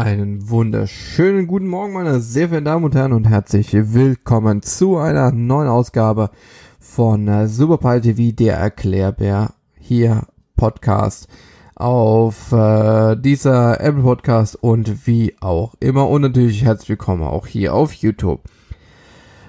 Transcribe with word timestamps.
Einen 0.00 0.48
wunderschönen 0.48 1.46
guten 1.46 1.66
Morgen, 1.66 1.92
meine 1.92 2.20
sehr 2.20 2.48
verehrten 2.48 2.64
Damen 2.64 2.84
und 2.86 2.94
Herren, 2.94 3.12
und 3.12 3.28
herzlich 3.28 3.70
willkommen 3.74 4.62
zu 4.62 4.96
einer 4.96 5.30
neuen 5.30 5.68
Ausgabe 5.68 6.30
von 6.78 7.28
äh, 7.28 7.48
Superpie 7.48 8.00
TV, 8.00 8.34
der 8.34 8.56
Erklärbär 8.56 9.52
hier 9.78 10.22
Podcast 10.56 11.28
auf 11.74 12.50
äh, 12.50 13.14
dieser 13.16 13.78
Apple 13.82 14.02
Podcast 14.02 14.56
und 14.56 15.06
wie 15.06 15.36
auch 15.42 15.74
immer 15.80 16.08
und 16.08 16.22
natürlich 16.22 16.64
herzlich 16.64 16.88
willkommen 16.88 17.24
auch 17.24 17.46
hier 17.46 17.74
auf 17.74 17.92
YouTube. 17.92 18.40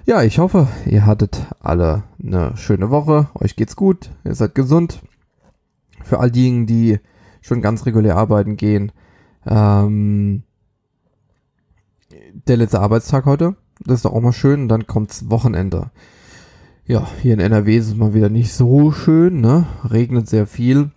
Ja, 0.06 0.22
ich 0.22 0.38
hoffe, 0.38 0.68
ihr 0.86 1.06
hattet 1.06 1.46
alle 1.62 2.04
eine 2.22 2.58
schöne 2.58 2.90
Woche, 2.90 3.30
euch 3.36 3.56
geht's 3.56 3.78
gut, 3.78 4.12
ihr 4.26 4.36
seid 4.36 4.54
gesund. 4.54 5.00
Für 6.04 6.20
all 6.20 6.30
diejenigen, 6.30 6.68
die 6.68 7.00
schon 7.40 7.62
ganz 7.62 7.86
regulär 7.86 8.18
arbeiten 8.18 8.58
gehen, 8.58 8.92
ähm, 9.46 10.44
der 12.48 12.58
letzte 12.58 12.80
Arbeitstag 12.80 13.26
heute. 13.26 13.56
Das 13.86 13.96
ist 13.96 14.06
doch 14.06 14.14
auch 14.14 14.22
mal 14.22 14.34
schön. 14.34 14.64
Und 14.64 14.70
dann 14.70 14.88
kommt's 14.88 15.30
Wochenende. 15.30 15.92
Ja, 16.86 17.08
hier 17.22 17.34
in 17.34 17.40
NRW 17.40 17.78
ist 17.78 17.88
es 17.88 17.96
mal 17.96 18.14
wieder 18.14 18.30
nicht 18.30 18.54
so 18.54 18.92
schön, 18.92 19.42
ne? 19.42 19.66
Regnet 19.90 20.28
sehr 20.28 20.48
viel. 20.48 20.92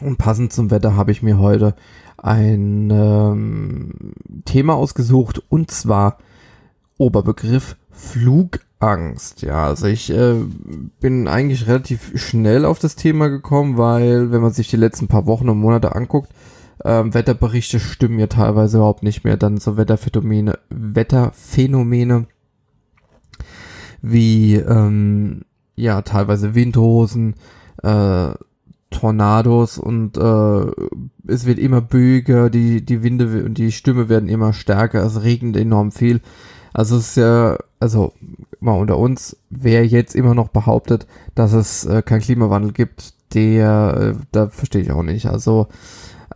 Und 0.00 0.16
passend 0.16 0.52
zum 0.52 0.70
Wetter 0.70 0.96
habe 0.96 1.12
ich 1.12 1.22
mir 1.22 1.38
heute 1.38 1.74
ein 2.16 2.90
ähm, 2.90 3.92
Thema 4.44 4.74
ausgesucht 4.74 5.42
und 5.48 5.70
zwar 5.70 6.18
Oberbegriff 6.96 7.76
Flugangst. 7.90 9.42
Ja, 9.42 9.66
also 9.66 9.86
ich 9.86 10.10
äh, 10.10 10.36
bin 11.00 11.28
eigentlich 11.28 11.66
relativ 11.66 12.12
schnell 12.14 12.64
auf 12.64 12.78
das 12.78 12.96
Thema 12.96 13.28
gekommen, 13.28 13.76
weil 13.76 14.32
wenn 14.32 14.40
man 14.40 14.52
sich 14.52 14.68
die 14.68 14.76
letzten 14.76 15.08
paar 15.08 15.26
Wochen 15.26 15.48
und 15.48 15.58
Monate 15.58 15.94
anguckt, 15.94 16.30
ähm, 16.84 17.14
Wetterberichte 17.14 17.80
stimmen 17.80 18.18
ja 18.18 18.26
teilweise 18.26 18.78
überhaupt 18.78 19.02
nicht 19.02 19.24
mehr. 19.24 19.36
Dann 19.36 19.58
so 19.58 19.76
Wetterphänomene, 19.76 20.58
Wetterphänomene 20.70 22.26
wie 24.02 24.54
ähm, 24.54 25.42
ja 25.76 26.02
teilweise 26.02 26.54
Windhosen, 26.54 27.34
äh, 27.82 28.30
Tornados 28.90 29.78
und 29.78 30.16
äh, 30.16 30.66
es 31.26 31.46
wird 31.46 31.58
immer 31.58 31.80
böiger, 31.80 32.50
die 32.50 32.84
die 32.84 33.02
Winde 33.02 33.44
und 33.44 33.56
die 33.56 33.72
Stimme 33.72 34.08
werden 34.08 34.28
immer 34.28 34.52
stärker, 34.52 35.04
es 35.04 35.22
regnet 35.22 35.56
enorm 35.56 35.92
viel. 35.92 36.20
Also 36.72 36.96
es 36.96 37.08
ist 37.10 37.16
ja, 37.16 37.58
also 37.78 38.12
mal 38.60 38.72
unter 38.72 38.98
uns, 38.98 39.36
wer 39.48 39.86
jetzt 39.86 40.14
immer 40.14 40.34
noch 40.34 40.48
behauptet, 40.48 41.06
dass 41.34 41.52
es 41.52 41.84
äh, 41.84 42.02
keinen 42.02 42.20
Klimawandel 42.20 42.72
gibt, 42.72 43.14
der, 43.34 44.14
äh, 44.16 44.22
da 44.32 44.48
verstehe 44.48 44.82
ich 44.82 44.90
auch 44.90 45.02
nicht. 45.02 45.26
Also 45.26 45.68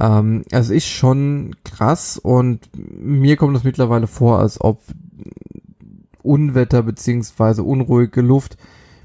ähm, 0.00 0.42
es 0.50 0.70
ist 0.70 0.87
schon 0.87 1.55
krass 1.64 2.19
und 2.19 2.69
mir 2.77 3.37
kommt 3.37 3.56
es 3.56 3.64
mittlerweile 3.64 4.06
vor, 4.06 4.39
als 4.39 4.61
ob 4.61 4.83
Unwetter 6.23 6.83
beziehungsweise 6.83 7.62
unruhige 7.62 8.23
Luft 8.23 8.56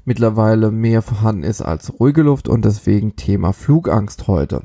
mittlerweile 0.04 0.70
mehr 0.70 1.02
vorhanden 1.02 1.44
ist 1.44 1.62
als 1.62 2.00
ruhige 2.00 2.22
Luft 2.22 2.48
und 2.48 2.64
deswegen 2.64 3.16
Thema 3.16 3.52
Flugangst 3.52 4.26
heute. 4.26 4.62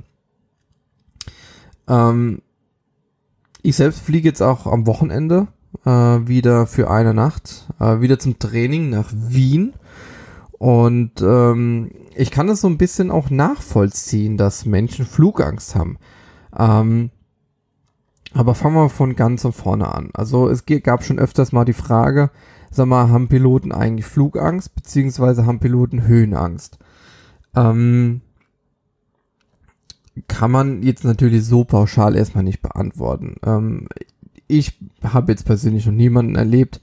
Ähm, 1.88 2.42
ich 3.62 3.76
selbst 3.76 4.02
fliege 4.02 4.30
jetzt 4.30 4.42
auch 4.42 4.66
am 4.68 4.88
Wochenende 4.88 5.48
äh, 5.86 5.90
wieder 5.90 6.68
für 6.68 6.90
eine 6.90 7.14
Nacht, 7.14 7.68
äh, 7.80 8.00
wieder 8.00 8.20
zum 8.20 8.40
Training 8.40 8.90
nach 8.90 9.12
Wien. 9.14 9.74
Und 10.58 11.22
ähm, 11.22 11.92
ich 12.16 12.32
kann 12.32 12.50
es 12.50 12.62
so 12.62 12.68
ein 12.68 12.78
bisschen 12.78 13.12
auch 13.12 13.30
nachvollziehen, 13.30 14.38
dass 14.38 14.66
Menschen 14.66 15.06
Flugangst 15.06 15.76
haben. 15.76 15.98
Ähm, 16.58 17.12
aber 18.34 18.56
fangen 18.56 18.76
wir 18.76 18.90
von 18.90 19.16
ganz 19.16 19.48
vorne 19.52 19.94
an. 19.94 20.10
Also 20.14 20.50
es 20.50 20.66
gab 20.66 21.04
schon 21.04 21.20
öfters 21.20 21.52
mal 21.52 21.66
die 21.66 21.74
Frage, 21.74 22.32
sag 22.70 22.88
mal, 22.88 23.10
haben 23.10 23.30
Piloten 23.30 23.72
eigentlich 23.72 24.06
Flugangst, 24.06 24.76
beziehungsweise 24.76 25.46
haben 25.46 25.60
Piloten 25.60 26.04
Höhenangst? 26.04 26.78
Ähm, 27.56 28.22
kann 30.28 30.52
man 30.52 30.84
jetzt 30.84 31.04
natürlich 31.04 31.46
so 31.46 31.64
pauschal 31.64 32.16
erstmal 32.16 32.44
nicht 32.44 32.62
beantworten. 32.62 33.36
Ähm, 33.46 33.88
ich 34.48 34.80
habe 35.04 35.32
jetzt 35.32 35.46
persönlich 35.46 35.86
noch 35.86 35.94
niemanden 35.94 36.36
erlebt, 36.36 36.82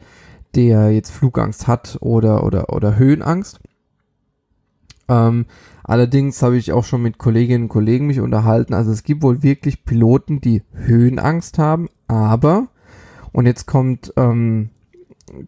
der 0.54 0.90
jetzt 0.90 1.10
Flugangst 1.10 1.66
hat 1.66 1.98
oder, 2.00 2.44
oder, 2.44 2.72
oder 2.72 2.96
Höhenangst. 2.96 3.60
Ähm, 5.08 5.46
allerdings 5.84 6.42
habe 6.42 6.56
ich 6.56 6.72
auch 6.72 6.84
schon 6.84 7.02
mit 7.02 7.18
Kolleginnen 7.18 7.64
und 7.64 7.68
Kollegen 7.68 8.06
mich 8.06 8.20
unterhalten. 8.20 8.74
Also 8.74 8.90
es 8.90 9.02
gibt 9.02 9.22
wohl 9.22 9.42
wirklich 9.42 9.84
Piloten, 9.84 10.40
die 10.40 10.62
Höhenangst 10.72 11.58
haben, 11.58 11.88
aber, 12.08 12.68
und 13.32 13.46
jetzt 13.46 13.66
kommt, 13.66 14.12
ähm, 14.16 14.70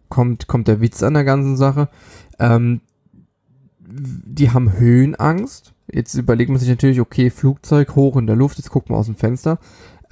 kommt, 0.09 0.47
kommt 0.47 0.67
der 0.67 0.81
Witz 0.81 1.03
an 1.03 1.13
der 1.13 1.23
ganzen 1.23 1.57
Sache, 1.57 1.89
ähm, 2.39 2.81
die 3.87 4.51
haben 4.51 4.73
Höhenangst. 4.73 5.73
Jetzt 5.91 6.15
überlegt 6.15 6.49
man 6.49 6.59
sich 6.59 6.69
natürlich, 6.69 6.99
okay, 6.99 7.29
Flugzeug 7.29 7.95
hoch 7.95 8.17
in 8.17 8.27
der 8.27 8.35
Luft, 8.35 8.57
jetzt 8.57 8.71
guckt 8.71 8.89
man 8.89 8.97
aus 8.97 9.05
dem 9.05 9.15
Fenster. 9.15 9.59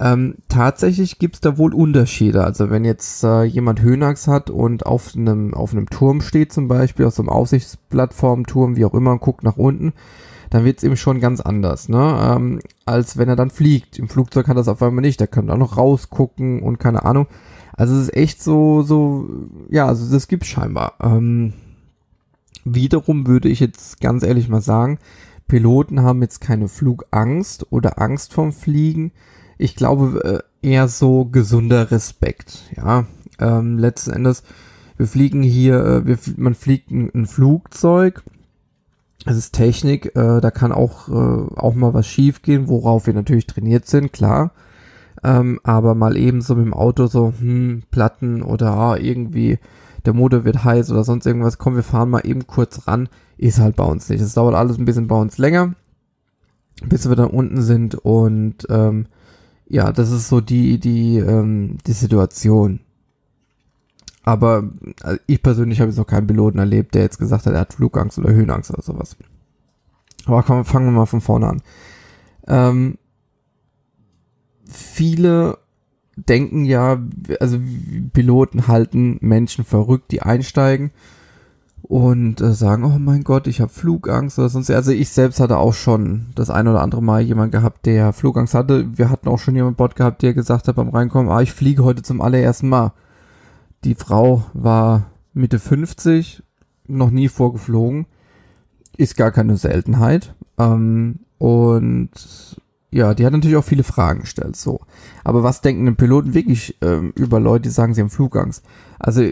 Ähm, 0.04 0.34
tatsächlich 0.50 1.18
gibt's 1.18 1.40
da 1.40 1.56
wohl 1.56 1.72
Unterschiede. 1.72 2.44
Also 2.44 2.68
wenn 2.68 2.84
jetzt 2.84 3.24
äh, 3.24 3.44
jemand 3.44 3.80
Höhenachs 3.80 4.28
hat 4.28 4.50
und 4.50 4.84
auf 4.84 5.14
einem, 5.16 5.54
auf 5.54 5.74
Turm 5.90 6.20
steht 6.20 6.52
zum 6.52 6.68
Beispiel, 6.68 7.06
auf 7.06 7.14
so 7.14 7.22
einem 7.22 7.30
Aussichtsplattformturm, 7.30 8.76
wie 8.76 8.84
auch 8.84 8.92
immer, 8.92 9.12
und 9.12 9.22
guckt 9.22 9.44
nach 9.44 9.56
unten, 9.56 9.94
dann 10.50 10.66
wird's 10.66 10.82
eben 10.82 10.98
schon 10.98 11.20
ganz 11.20 11.40
anders, 11.40 11.88
ne? 11.88 12.36
Ähm, 12.36 12.60
als 12.84 13.16
wenn 13.16 13.30
er 13.30 13.36
dann 13.36 13.48
fliegt. 13.48 13.98
Im 13.98 14.10
Flugzeug 14.10 14.44
kann 14.44 14.56
das 14.56 14.68
auf 14.68 14.82
einmal 14.82 15.00
nicht, 15.00 15.20
der 15.20 15.26
kann 15.26 15.48
auch 15.48 15.56
noch 15.56 15.78
rausgucken 15.78 16.62
und 16.62 16.78
keine 16.78 17.06
Ahnung. 17.06 17.26
Also 17.72 17.94
es 17.94 18.02
ist 18.02 18.14
echt 18.14 18.42
so, 18.42 18.82
so, 18.82 19.26
ja, 19.70 19.86
also 19.86 20.12
das 20.12 20.28
gibt's 20.28 20.48
scheinbar. 20.48 20.96
Ähm, 21.02 21.54
wiederum 22.66 23.26
würde 23.26 23.48
ich 23.48 23.58
jetzt 23.58 24.02
ganz 24.02 24.22
ehrlich 24.22 24.50
mal 24.50 24.60
sagen, 24.60 24.98
Piloten 25.48 26.02
haben 26.02 26.20
jetzt 26.20 26.42
keine 26.42 26.68
Flugangst 26.68 27.72
oder 27.72 27.98
Angst 28.02 28.34
vorm 28.34 28.52
Fliegen, 28.52 29.12
ich 29.64 29.76
glaube 29.76 30.42
äh, 30.62 30.68
eher 30.68 30.88
so 30.88 31.24
gesunder 31.24 31.90
Respekt. 31.90 32.64
Ja, 32.76 33.06
ähm, 33.38 33.78
letzten 33.78 34.12
Endes, 34.12 34.42
wir 34.98 35.06
fliegen 35.06 35.42
hier, 35.42 35.82
äh, 35.82 36.06
wir, 36.06 36.18
man 36.36 36.54
fliegt 36.54 36.90
ein, 36.90 37.26
Flugzeug. 37.26 38.22
Es 39.24 39.38
ist 39.38 39.54
Technik, 39.54 40.14
äh, 40.16 40.42
da 40.42 40.50
kann 40.50 40.70
auch, 40.70 41.08
äh, 41.08 41.56
auch 41.56 41.74
mal 41.74 41.94
was 41.94 42.06
schief 42.06 42.42
gehen, 42.42 42.68
worauf 42.68 43.06
wir 43.06 43.14
natürlich 43.14 43.46
trainiert 43.46 43.86
sind, 43.86 44.12
klar. 44.12 44.52
Ähm, 45.22 45.60
aber 45.62 45.94
mal 45.94 46.18
eben 46.18 46.42
so 46.42 46.54
mit 46.56 46.66
dem 46.66 46.74
Auto 46.74 47.06
so, 47.06 47.32
hm, 47.38 47.84
Platten 47.90 48.42
oder 48.42 48.72
ah, 48.74 48.96
irgendwie 48.98 49.58
der 50.04 50.12
Motor 50.12 50.44
wird 50.44 50.62
heiß 50.62 50.90
oder 50.90 51.04
sonst 51.04 51.24
irgendwas, 51.24 51.56
komm, 51.56 51.76
wir 51.76 51.82
fahren 51.82 52.10
mal 52.10 52.26
eben 52.26 52.46
kurz 52.46 52.86
ran, 52.86 53.08
ist 53.38 53.60
halt 53.60 53.76
bei 53.76 53.84
uns 53.84 54.10
nicht. 54.10 54.20
Es 54.20 54.34
dauert 54.34 54.54
alles 54.54 54.76
ein 54.76 54.84
bisschen 54.84 55.08
bei 55.08 55.16
uns 55.16 55.38
länger, 55.38 55.74
bis 56.86 57.08
wir 57.08 57.16
dann 57.16 57.30
unten 57.30 57.62
sind 57.62 57.94
und 57.94 58.66
ähm, 58.68 59.06
ja, 59.66 59.92
das 59.92 60.10
ist 60.10 60.28
so 60.28 60.40
die, 60.40 60.78
die, 60.78 61.18
ähm, 61.18 61.78
die 61.86 61.92
Situation. 61.92 62.80
Aber 64.22 64.70
also 65.02 65.18
ich 65.26 65.42
persönlich 65.42 65.80
habe 65.80 65.90
jetzt 65.90 65.98
noch 65.98 66.06
keinen 66.06 66.26
Piloten 66.26 66.58
erlebt, 66.58 66.94
der 66.94 67.02
jetzt 67.02 67.18
gesagt 67.18 67.46
hat, 67.46 67.52
er 67.52 67.60
hat 67.60 67.74
Flugangst 67.74 68.18
oder 68.18 68.32
Höhenangst 68.32 68.70
oder 68.70 68.82
sowas. 68.82 69.16
Aber 70.24 70.42
komm, 70.42 70.64
fangen 70.64 70.86
wir 70.86 70.92
mal 70.92 71.06
von 71.06 71.20
vorne 71.20 71.48
an. 71.48 71.62
Ähm, 72.46 72.98
viele 74.66 75.58
denken 76.16 76.64
ja, 76.64 77.02
also 77.40 77.58
Piloten 78.12 78.66
halten 78.66 79.18
Menschen 79.20 79.64
verrückt, 79.64 80.10
die 80.12 80.22
einsteigen 80.22 80.90
und 81.86 82.40
äh, 82.40 82.54
sagen, 82.54 82.84
oh 82.84 82.98
mein 82.98 83.24
Gott, 83.24 83.46
ich 83.46 83.60
habe 83.60 83.70
Flugangst 83.70 84.38
oder 84.38 84.48
sonst. 84.48 84.70
Also 84.70 84.90
ich 84.90 85.10
selbst 85.10 85.38
hatte 85.38 85.58
auch 85.58 85.74
schon 85.74 86.26
das 86.34 86.48
ein 86.48 86.66
oder 86.66 86.80
andere 86.80 87.02
Mal 87.02 87.20
jemand 87.20 87.52
gehabt, 87.52 87.84
der 87.84 88.14
Flugangst 88.14 88.54
hatte. 88.54 88.96
Wir 88.96 89.10
hatten 89.10 89.28
auch 89.28 89.38
schon 89.38 89.54
jemanden 89.54 89.76
Bot 89.76 89.94
gehabt, 89.94 90.22
der 90.22 90.32
gesagt 90.32 90.66
hat 90.66 90.76
beim 90.76 90.88
Reinkommen, 90.88 91.30
ah, 91.30 91.42
ich 91.42 91.52
fliege 91.52 91.84
heute 91.84 92.02
zum 92.02 92.22
allerersten 92.22 92.70
Mal. 92.70 92.94
Die 93.84 93.94
Frau 93.94 94.44
war 94.54 95.10
Mitte 95.34 95.58
50, 95.58 96.42
noch 96.86 97.10
nie 97.10 97.28
vorgeflogen, 97.28 98.06
ist 98.96 99.16
gar 99.16 99.30
keine 99.30 99.58
Seltenheit. 99.58 100.34
Ähm, 100.58 101.20
und 101.36 102.10
ja, 102.90 103.12
die 103.12 103.26
hat 103.26 103.32
natürlich 103.32 103.56
auch 103.56 103.64
viele 103.64 103.84
Fragen 103.84 104.20
gestellt, 104.20 104.56
so. 104.56 104.80
Aber 105.22 105.42
was 105.42 105.60
denken 105.60 105.84
denn 105.84 105.96
Piloten 105.96 106.32
wirklich 106.32 106.78
ähm, 106.80 107.12
über 107.14 107.40
Leute, 107.40 107.64
die 107.64 107.74
sagen, 107.74 107.92
sie 107.92 108.00
haben 108.00 108.08
Flugangst? 108.08 108.64
Also 108.98 109.22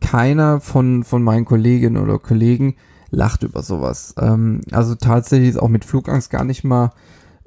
keiner 0.00 0.60
von, 0.60 1.04
von 1.04 1.22
meinen 1.22 1.44
Kolleginnen 1.44 2.02
oder 2.02 2.18
Kollegen 2.18 2.76
lacht 3.10 3.42
über 3.42 3.62
sowas. 3.62 4.14
Ähm, 4.18 4.60
also 4.72 4.94
tatsächlich 4.94 5.50
ist 5.50 5.58
auch 5.62 5.68
mit 5.68 5.84
Flugangst 5.84 6.30
gar 6.30 6.44
nicht 6.44 6.64
mal 6.64 6.92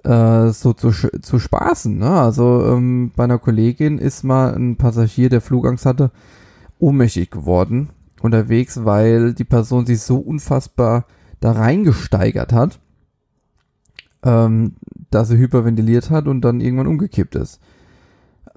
äh, 0.04 0.50
so 0.50 0.74
zu, 0.74 0.92
zu 0.92 1.40
spaßen. 1.40 1.98
Ne? 1.98 2.10
Also 2.10 2.66
ähm, 2.66 3.12
bei 3.16 3.26
einer 3.26 3.40
Kollegin 3.40 3.98
ist 3.98 4.24
mal 4.24 4.54
ein 4.56 4.78
Passagier, 4.78 5.30
der 5.30 5.42
Flugangst 5.42 5.86
hatte, 5.86 6.12
ohnmächtig 6.80 7.32
geworden 7.32 7.90
unterwegs, 8.22 8.84
weil 8.86 9.34
die 9.34 9.46
Person 9.46 9.86
sich 9.86 10.02
so 10.02 10.18
unfassbar 10.18 11.06
da 11.40 11.52
reingesteigert 11.54 12.54
hat, 12.54 12.80
ähm, 14.24 14.76
dass 15.10 15.30
sie 15.30 15.38
hyperventiliert 15.38 16.10
hat 16.10 16.28
und 16.28 16.42
dann 16.42 16.62
irgendwann 16.62 16.88
umgekippt 16.88 17.36
ist. 17.36 17.60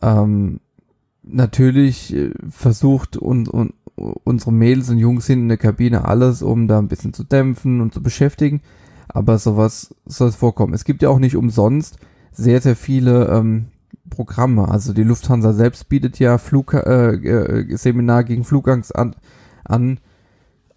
Ähm, 0.00 0.60
natürlich 1.22 2.14
äh, 2.14 2.30
versucht 2.50 3.16
und, 3.16 3.48
und 3.48 3.74
unsere 3.96 4.52
Mädels 4.52 4.88
und 4.90 4.98
Jungs 4.98 5.26
sind 5.26 5.40
in 5.40 5.48
der 5.48 5.58
Kabine 5.58 6.04
alles, 6.04 6.42
um 6.42 6.66
da 6.68 6.78
ein 6.78 6.88
bisschen 6.88 7.12
zu 7.12 7.24
dämpfen 7.24 7.80
und 7.80 7.94
zu 7.94 8.02
beschäftigen. 8.02 8.62
Aber 9.08 9.38
sowas 9.38 9.94
soll 10.06 10.28
es 10.28 10.36
vorkommen. 10.36 10.74
Es 10.74 10.84
gibt 10.84 11.02
ja 11.02 11.10
auch 11.10 11.18
nicht 11.18 11.36
umsonst 11.36 11.98
sehr, 12.32 12.60
sehr 12.60 12.76
viele 12.76 13.28
ähm, 13.28 13.66
Programme. 14.08 14.68
Also 14.68 14.92
die 14.92 15.02
Lufthansa 15.02 15.52
selbst 15.52 15.88
bietet 15.88 16.18
ja 16.18 16.38
Flug, 16.38 16.74
äh, 16.74 17.14
äh, 17.14 17.76
Seminar 17.76 18.24
gegen 18.24 18.44
Flugangst 18.44 18.96
an. 18.96 19.14
an. 19.64 19.98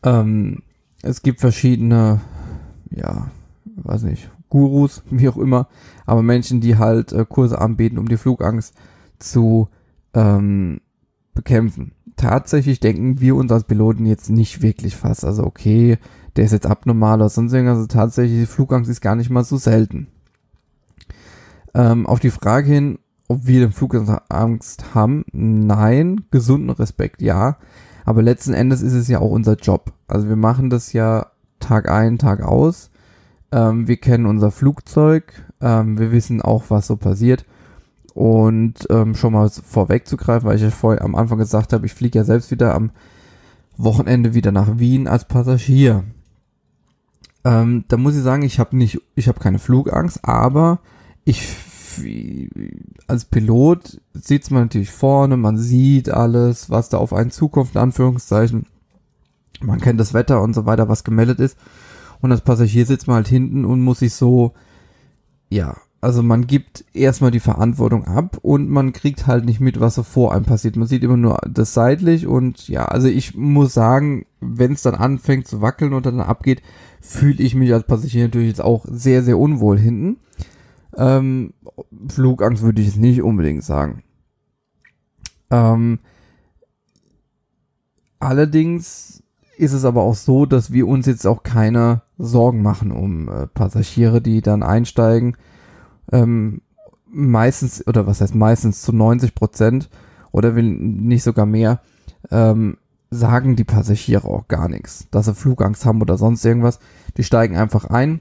Ähm, 0.04 0.64
es 1.02 1.22
gibt 1.22 1.40
verschiedene, 1.40 2.20
ja, 2.90 3.32
weiß 3.76 4.04
nicht, 4.04 4.30
Gurus, 4.50 5.04
wie 5.10 5.30
auch 5.30 5.38
immer, 5.38 5.68
aber 6.06 6.22
Menschen, 6.22 6.62
die 6.62 6.78
halt 6.78 7.14
äh, 7.14 7.26
Kurse 7.28 7.60
anbieten, 7.60 7.98
um 7.98 8.08
die 8.08 8.18
Flugangst 8.18 8.74
zu 9.20 9.70
ähm, 10.16 10.82
bekämpfen. 11.36 11.92
Tatsächlich 12.16 12.80
denken 12.80 13.20
wir 13.20 13.36
uns 13.36 13.52
als 13.52 13.66
Piloten 13.66 14.06
jetzt 14.06 14.30
nicht 14.30 14.62
wirklich 14.62 14.96
fast. 14.96 15.26
Also 15.26 15.44
okay, 15.44 15.98
der 16.36 16.46
ist 16.46 16.54
jetzt 16.54 16.66
abnormal 16.66 17.20
oder 17.20 17.30
sonst 17.30 17.54
irgendwas. 17.54 17.78
Also 17.78 17.88
tatsächlich, 17.88 18.48
Flugangst 18.50 18.90
ist 18.90 19.02
gar 19.02 19.16
nicht 19.16 19.30
mal 19.30 19.44
so 19.44 19.58
selten. 19.58 20.08
Ähm, 21.74 22.08
auf 22.08 22.20
die 22.20 22.32
Frage 22.32 22.72
hin, 22.72 23.00
ob 23.28 23.46
wir 23.46 23.60
den 23.60 23.72
Flugangst 23.72 24.96
haben, 24.96 25.26
nein, 25.34 26.26
gesunden 26.32 26.70
Respekt, 26.70 27.22
ja. 27.22 27.58
Aber 28.06 28.22
letzten 28.22 28.54
Endes 28.54 28.82
ist 28.82 28.94
es 28.94 29.08
ja 29.08 29.20
auch 29.20 29.32
unser 29.32 29.56
Job. 29.56 29.94
Also 30.08 30.30
wir 30.30 30.36
machen 30.36 30.70
das 30.70 30.94
ja 30.94 31.28
Tag 31.60 31.90
ein, 31.90 32.18
Tag 32.18 32.42
aus. 32.42 32.92
Ähm, 33.52 33.88
wir 33.88 33.98
kennen 33.98 34.26
unser 34.26 34.52
Flugzeug. 34.52 35.34
Ähm, 35.60 35.98
wir 35.98 36.12
wissen 36.12 36.42
auch, 36.42 36.66
was 36.70 36.88
so 36.88 36.98
passiert. 36.98 37.46
Und 38.16 38.88
ähm, 38.90 39.14
schon 39.14 39.34
mal 39.34 39.50
vorwegzugreifen, 39.50 40.48
weil 40.48 40.56
ich 40.56 40.62
ja 40.62 40.72
vorher 40.72 41.04
am 41.04 41.16
Anfang 41.16 41.38
gesagt 41.38 41.74
habe, 41.74 41.86
ich 41.86 41.94
fliege 41.94 42.18
ja 42.18 42.24
selbst 42.24 42.50
wieder 42.50 42.74
am 42.74 42.92
Wochenende 43.78 44.34
wieder 44.34 44.54
nach 44.54 44.80
Wien 44.80 45.08
als 45.08 45.26
Passagier. 45.26 46.06
Ähm, 47.44 47.84
da 47.90 47.98
muss 47.98 48.16
ich 48.16 48.24
sagen, 48.24 48.44
ich 48.44 48.58
habe 48.58 48.78
nicht, 48.78 49.02
ich 49.16 49.28
habe 49.28 49.40
keine 49.40 49.60
Flugangst, 49.60 50.22
aber 50.24 50.80
ich 51.26 51.46
als 53.08 53.26
Pilot 53.26 54.02
sieht 54.14 54.50
man 54.52 54.64
natürlich 54.64 54.92
vorne, 54.92 55.38
man 55.38 55.58
sieht 55.58 56.10
alles, 56.10 56.70
was 56.70 56.90
da 56.90 56.98
auf 56.98 57.14
einen 57.14 57.32
zukommt, 57.32 57.76
in 57.76 57.82
Anführungszeichen. 57.82 58.66
Man 59.62 59.80
kennt 59.80 60.00
das 60.00 60.14
Wetter 60.14 60.42
und 60.42 60.54
so 60.54 60.66
weiter, 60.66 60.90
was 60.90 61.04
gemeldet 61.04 61.40
ist. 61.40 61.58
Und 62.22 62.32
als 62.32 62.42
Passagier 62.42 62.86
sitzt 62.86 63.08
man 63.08 63.18
halt 63.18 63.28
hinten 63.28 63.66
und 63.66 63.82
muss 63.82 64.00
sich 64.00 64.14
so, 64.14 64.54
ja, 65.50 65.78
also 66.06 66.22
man 66.22 66.46
gibt 66.46 66.86
erstmal 66.94 67.32
die 67.32 67.40
Verantwortung 67.40 68.06
ab 68.06 68.38
und 68.44 68.70
man 68.70 68.94
kriegt 68.94 69.26
halt 69.26 69.44
nicht 69.44 69.60
mit, 69.60 69.80
was 69.80 69.96
so 69.96 70.04
vor 70.04 70.36
einem 70.36 70.46
passiert. 70.46 70.76
Man 70.76 70.88
sieht 70.88 71.04
immer 71.04 71.18
nur 71.18 71.40
das 71.50 71.74
seitlich 71.74 72.28
und 72.28 72.68
ja, 72.68 72.86
also 72.86 73.08
ich 73.08 73.34
muss 73.34 73.74
sagen, 73.74 74.28
wenn 74.40 74.74
es 74.74 74.84
dann 74.84 74.94
anfängt 74.94 75.48
zu 75.48 75.64
wackeln 75.64 75.94
und 75.94 76.06
dann 76.06 76.20
abgeht, 76.20 76.62
fühle 77.02 77.42
ich 77.42 77.56
mich 77.56 77.74
als 77.74 77.88
Passagier 77.88 78.26
natürlich 78.26 78.50
jetzt 78.50 78.62
auch 78.62 78.86
sehr, 78.88 79.24
sehr 79.24 79.40
unwohl 79.40 79.80
hinten. 79.80 80.18
Ähm, 80.96 81.56
Flugangst 82.08 82.62
würde 82.62 82.82
ich 82.84 82.90
jetzt 82.90 83.00
nicht 83.00 83.24
unbedingt 83.24 83.64
sagen. 83.64 84.04
Ähm, 85.50 85.98
allerdings 88.20 89.24
ist 89.58 89.74
es 89.74 89.86
aber 89.86 90.04
auch 90.04 90.14
so, 90.14 90.46
dass 90.46 90.72
wir 90.72 90.88
uns 90.88 91.08
jetzt 91.08 91.26
auch 91.26 91.42
keine 91.42 92.04
Sorgen 92.20 92.62
machen 92.62 92.92
um 92.92 93.28
äh, 93.28 93.48
Passagiere, 93.48 94.22
die 94.22 94.44
dann 94.44 94.62
einsteigen 94.62 95.36
ähm, 96.12 96.62
meistens, 97.08 97.86
oder 97.88 98.08
was 98.08 98.22
heißt 98.22 98.36
meistens, 98.36 98.82
zu 98.82 98.94
90 98.94 99.36
Prozent 99.36 99.90
oder 100.32 100.56
will 100.56 100.70
nicht 100.70 101.24
sogar 101.24 101.46
mehr, 101.46 101.80
ähm, 102.32 102.78
sagen 103.10 103.56
die 103.56 103.64
Passagiere 103.64 104.28
auch 104.28 104.48
gar 104.48 104.68
nichts, 104.68 105.08
dass 105.12 105.26
sie 105.26 105.34
Flugangst 105.34 105.86
haben 105.86 106.02
oder 106.02 106.18
sonst 106.18 106.44
irgendwas. 106.44 106.80
Die 107.18 107.24
steigen 107.24 107.56
einfach 107.56 107.86
ein 107.86 108.20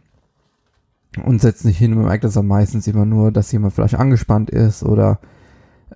und 1.25 1.41
setzen 1.41 1.69
sich 1.69 1.79
hin. 1.79 1.95
Man 1.95 2.05
merkt 2.05 2.25
das 2.25 2.35
dann 2.35 2.47
meistens 2.47 2.87
immer 2.87 3.05
nur, 3.05 3.33
dass 3.33 3.51
jemand 3.53 3.75
vielleicht 3.75 3.97
angespannt 3.97 4.51
ist 4.51 4.83
oder 4.83 5.19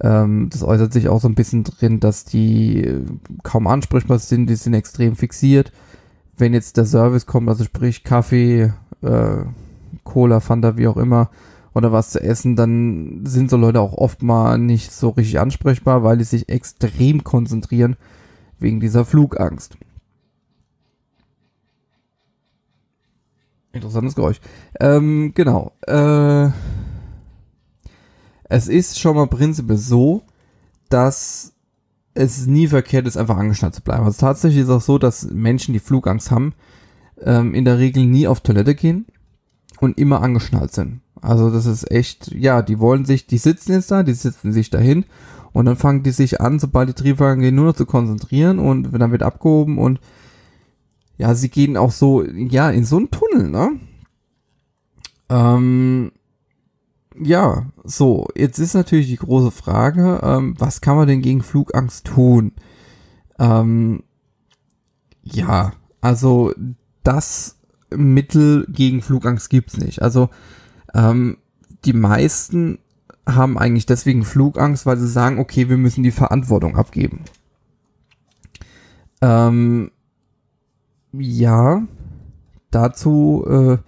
ähm, 0.00 0.49
das 0.50 0.62
äußert 0.62 0.93
sich 0.93 1.08
auch 1.08 1.20
so 1.20 1.29
ein 1.29 1.35
bisschen 1.35 1.64
drin, 1.64 2.00
dass 2.00 2.25
die 2.25 3.02
kaum 3.43 3.67
ansprechbar 3.67 4.19
sind, 4.19 4.49
die 4.49 4.55
sind 4.55 4.75
extrem 4.75 5.17
fixiert. 5.17 5.73
Wenn 6.37 6.55
jetzt 6.55 6.76
der 6.76 6.85
Service 6.85 7.26
kommt, 7.26 7.49
also 7.49 7.64
sprich 7.64 8.05
Kaffee, 8.05 8.73
äh, 9.02 9.37
Cola, 10.05 10.40
Fanta, 10.40 10.76
wie 10.76 10.87
auch 10.87 10.96
immer, 10.96 11.31
oder 11.78 11.92
was 11.92 12.10
zu 12.10 12.22
essen, 12.22 12.56
dann 12.56 13.25
sind 13.25 13.50
so 13.50 13.56
Leute 13.56 13.80
auch 13.80 13.94
oft 13.94 14.22
mal 14.22 14.58
nicht 14.58 14.92
so 14.92 15.10
richtig 15.10 15.40
ansprechbar, 15.40 16.02
weil 16.02 16.19
die 16.19 16.25
sich 16.25 16.48
extrem 16.48 17.25
konzentrieren 17.25 17.96
wegen 18.58 18.80
dieser 18.80 19.04
Flugangst. 19.04 19.78
Interessantes 23.72 24.14
Geräusch. 24.14 24.40
Ähm, 24.80 25.32
genau. 25.34 25.72
Äh, 25.86 26.48
es 28.44 28.69
ist 28.69 28.98
schon 28.98 29.16
mal 29.16 29.26
prinzipiell 29.26 29.78
so, 29.78 30.22
dass 30.88 31.52
es 32.14 32.46
nie 32.46 32.66
verkehrt 32.66 33.06
ist, 33.06 33.16
einfach 33.16 33.36
angeschnallt 33.36 33.75
zu 33.75 33.82
bleiben. 33.82 34.04
Also 34.04 34.20
tatsächlich 34.20 34.62
ist 34.62 34.69
es 34.69 34.75
auch 34.75 34.80
so, 34.80 34.98
dass 34.98 35.30
Menschen, 35.30 35.72
die 35.72 35.78
Flugangst 35.78 36.30
haben, 36.30 36.54
ähm, 37.22 37.54
in 37.54 37.64
der 37.64 37.78
Regel 37.78 38.06
nie 38.06 38.26
auf 38.26 38.40
Toilette 38.40 38.75
gehen 38.75 39.06
und 39.80 39.98
immer 39.98 40.22
angeschnallt 40.22 40.72
sind. 40.72 41.00
Also 41.20 41.50
das 41.50 41.66
ist 41.66 41.90
echt, 41.90 42.32
ja, 42.32 42.62
die 42.62 42.78
wollen 42.78 43.04
sich, 43.04 43.26
die 43.26 43.38
sitzen 43.38 43.72
jetzt 43.72 43.90
da, 43.90 44.02
die 44.02 44.14
sitzen 44.14 44.52
sich 44.52 44.70
dahin 44.70 45.04
und 45.52 45.66
dann 45.66 45.76
fangen 45.76 46.02
die 46.02 46.10
sich 46.10 46.40
an, 46.40 46.58
sobald 46.58 46.88
die 46.88 46.94
Triebwagen 46.94 47.42
gehen, 47.42 47.54
nur 47.54 47.66
noch 47.66 47.76
zu 47.76 47.86
konzentrieren 47.86 48.58
und 48.58 48.92
dann 48.92 49.10
wird 49.10 49.22
abgehoben 49.22 49.78
und 49.78 50.00
ja, 51.16 51.34
sie 51.34 51.48
gehen 51.48 51.76
auch 51.76 51.90
so, 51.90 52.22
ja, 52.22 52.70
in 52.70 52.84
so 52.84 52.96
einen 52.96 53.10
Tunnel, 53.10 53.50
ne? 53.50 53.72
Ähm, 55.28 56.12
ja, 57.20 57.66
so, 57.84 58.28
jetzt 58.36 58.58
ist 58.58 58.75
natürlich 58.75 59.08
die 59.08 59.16
große 59.16 59.50
Frage, 59.50 60.20
ähm, 60.22 60.54
was 60.58 60.80
kann 60.80 60.96
man 60.96 61.08
denn 61.08 61.22
gegen 61.22 61.42
Flugangst 61.42 62.06
tun? 62.06 62.52
Ähm, 63.40 64.04
ja, 65.22 65.72
also 66.00 66.52
das 67.02 67.57
Mittel 67.94 68.67
gegen 68.69 69.02
Flugangst 69.02 69.50
gibt's 69.50 69.76
nicht. 69.76 70.02
Also 70.02 70.31
ähm, 70.94 71.38
die 71.85 71.93
meisten 71.93 72.79
haben 73.26 73.58
eigentlich 73.58 73.87
deswegen 73.87 74.25
Flugangst, 74.25 74.87
weil 74.87 74.96
sie 74.96 75.08
sagen, 75.08 75.38
okay, 75.38 75.69
wir 75.69 75.76
müssen 75.76 76.02
die 76.02 76.11
Verantwortung 76.11 76.76
abgeben. 76.76 77.21
Ähm, 79.21 79.90
ja, 81.12 81.83
dazu, 82.71 83.45
äh, 83.49 83.78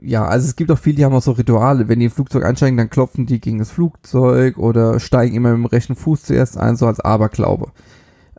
ja, 0.00 0.24
also 0.26 0.46
es 0.46 0.56
gibt 0.56 0.70
auch 0.70 0.78
viele, 0.78 0.96
die 0.96 1.04
haben 1.04 1.14
auch 1.14 1.22
so 1.22 1.32
Rituale. 1.32 1.88
Wenn 1.88 2.00
die 2.00 2.06
im 2.06 2.10
Flugzeug 2.10 2.44
einsteigen, 2.44 2.76
dann 2.76 2.90
klopfen 2.90 3.26
die 3.26 3.40
gegen 3.40 3.58
das 3.58 3.70
Flugzeug 3.70 4.58
oder 4.58 5.00
steigen 5.00 5.34
immer 5.34 5.50
mit 5.50 5.58
dem 5.58 5.66
rechten 5.66 5.96
Fuß 5.96 6.22
zuerst 6.22 6.58
ein, 6.58 6.76
so 6.76 6.86
als 6.86 7.00
Aberglaube. 7.00 7.72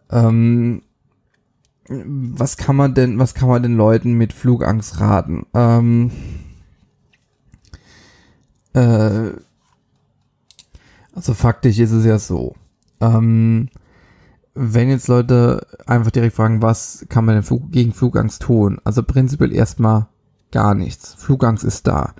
Ähm, 0.09 0.81
was 1.89 2.57
kann 2.57 2.75
man 2.75 2.93
denn, 2.93 3.19
was 3.19 3.33
kann 3.33 3.49
man 3.49 3.63
den 3.63 3.75
Leuten 3.75 4.13
mit 4.13 4.33
Flugangst 4.33 4.99
raten? 4.99 5.45
Ähm, 5.53 6.11
äh, 8.73 9.31
also 11.13 11.33
faktisch 11.33 11.79
ist 11.79 11.91
es 11.91 12.05
ja 12.05 12.19
so. 12.19 12.55
Ähm, 12.99 13.69
wenn 14.53 14.89
jetzt 14.89 15.07
Leute 15.07 15.65
einfach 15.85 16.11
direkt 16.11 16.35
fragen, 16.35 16.61
was 16.61 17.05
kann 17.09 17.25
man 17.25 17.35
denn 17.35 17.43
Flug 17.43 17.71
gegen 17.71 17.93
Flugangst 17.93 18.41
tun? 18.41 18.79
Also 18.83 19.03
prinzipiell 19.03 19.53
erstmal 19.53 20.07
gar 20.51 20.73
nichts. 20.75 21.13
Flugangst 21.15 21.63
ist 21.63 21.87
da. 21.87 22.13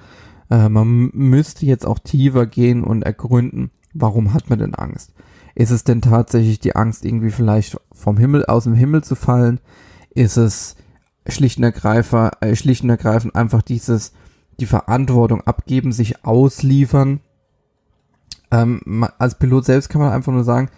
Äh, 0.50 0.70
man 0.70 1.10
müsste 1.14 1.66
jetzt 1.66 1.86
auch 1.86 2.00
tiefer 2.00 2.46
gehen 2.46 2.84
und 2.84 3.04
ergründen, 3.04 3.72
warum 3.94 4.34
hat 4.34 4.50
man 4.50 4.60
denn 4.60 4.76
Angst? 4.76 5.14
Ist 5.60 5.72
es 5.72 5.84
denn 5.84 6.02
tatsächlich 6.02 6.60
die 6.60 6.76
Angst, 6.76 7.04
irgendwie 7.04 7.32
vielleicht 7.32 7.82
vom 7.92 8.18
Himmel, 8.18 8.46
aus 8.46 8.66
dem 8.66 8.76
Himmel 8.76 9.04
zu 9.04 9.16
fallen? 9.16 9.60
Ist 10.12 10.38
es 10.38 10.76
schlicht 11.28 11.58
und 11.58 11.64
ergreifend, 11.64 12.34
äh, 12.42 12.56
schlicht 12.56 12.84
und 12.84 12.92
ergreifend 12.92 13.36
einfach 13.36 13.64
dieses, 13.64 14.14
die 14.60 14.68
Verantwortung 14.68 15.42
abgeben, 15.42 15.92
sich 15.92 16.24
ausliefern. 16.24 17.22
Ähm, 18.52 19.04
als 19.18 19.40
Pilot 19.40 19.66
selbst 19.66 19.90
kann 19.90 20.00
man 20.00 20.12
einfach 20.12 20.32
nur 20.32 20.44
sagen, 20.44 20.70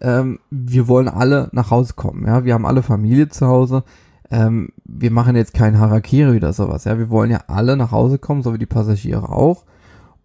ähm, 0.00 0.40
wir 0.50 0.88
wollen 0.88 1.08
alle 1.08 1.48
nach 1.52 1.70
Hause 1.70 1.92
kommen, 1.94 2.26
ja, 2.26 2.44
wir 2.44 2.54
haben 2.54 2.66
alle 2.66 2.82
Familie 2.82 3.28
zu 3.28 3.46
Hause, 3.46 3.84
ähm, 4.32 4.70
wir 4.84 5.12
machen 5.12 5.36
jetzt 5.36 5.54
kein 5.54 5.78
Harakiri 5.78 6.38
oder 6.38 6.52
sowas, 6.52 6.82
ja, 6.84 6.98
wir 6.98 7.08
wollen 7.08 7.30
ja 7.30 7.44
alle 7.46 7.76
nach 7.76 7.92
Hause 7.92 8.18
kommen, 8.18 8.42
so 8.42 8.52
wie 8.52 8.58
die 8.58 8.66
Passagiere 8.66 9.28
auch 9.28 9.64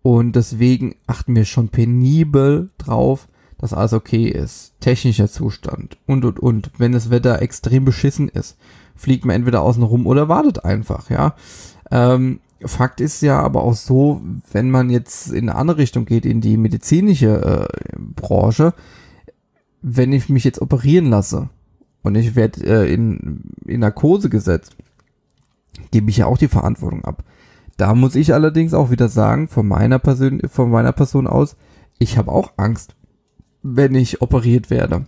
und 0.02 0.36
deswegen 0.36 0.96
achten 1.06 1.36
wir 1.36 1.46
schon 1.46 1.70
penibel 1.70 2.72
drauf, 2.80 3.28
dass 3.60 3.74
alles 3.74 3.94
okay 3.94 4.28
ist, 4.28 4.74
technischer 4.80 5.30
Zustand 5.30 5.98
und 6.06 6.26
und 6.26 6.40
und, 6.40 6.72
wenn 6.78 6.92
das 6.92 7.10
Wetter 7.10 7.42
extrem 7.42 7.86
beschissen 7.86 8.30
ist, 8.30 8.58
fliegt 8.96 9.26
man 9.26 9.36
entweder 9.36 9.62
außen 9.62 9.84
rum 9.84 10.08
oder 10.08 10.28
wartet 10.28 10.66
einfach, 10.66 11.10
ja, 11.10 11.36
ähm, 11.92 12.40
Fakt 12.66 13.00
ist 13.00 13.22
ja 13.22 13.40
aber 13.40 13.64
auch 13.64 13.74
so, 13.74 14.22
wenn 14.52 14.70
man 14.70 14.90
jetzt 14.90 15.32
in 15.32 15.50
eine 15.50 15.58
andere 15.58 15.78
Richtung 15.78 16.06
geht, 16.06 16.26
in 16.26 16.42
die 16.42 16.58
medizinische 16.58 17.70
äh, 17.70 17.98
Branche, 18.16 18.74
wenn 19.82 20.12
ich 20.12 20.28
mich 20.28 20.44
jetzt 20.44 20.62
operieren 20.62 21.06
lasse 21.06 21.50
und 22.04 22.16
ich 22.16 22.36
werde 22.36 22.66
äh, 22.66 22.94
in, 22.94 23.44
in 23.66 23.80
Narkose 23.80 24.30
gesetzt, 24.30 24.76
gebe 25.92 26.10
ich 26.10 26.18
ja 26.18 26.26
auch 26.26 26.38
die 26.38 26.50
Verantwortung 26.50 27.06
ab. 27.06 27.24
Da 27.78 27.96
muss 27.96 28.16
ich 28.16 28.34
allerdings 28.34 28.74
auch 28.74 28.92
wieder 28.92 29.08
sagen, 29.08 29.48
von 29.48 29.66
meiner 29.66 30.00
Person, 30.00 30.42
von 30.50 30.70
meiner 30.70 30.92
Person 30.92 31.28
aus, 31.28 31.56
ich 31.98 32.18
habe 32.18 32.32
auch 32.32 32.52
Angst, 32.58 32.96
wenn 33.62 33.96
ich 33.96 34.22
operiert 34.22 34.70
werde. 34.70 35.06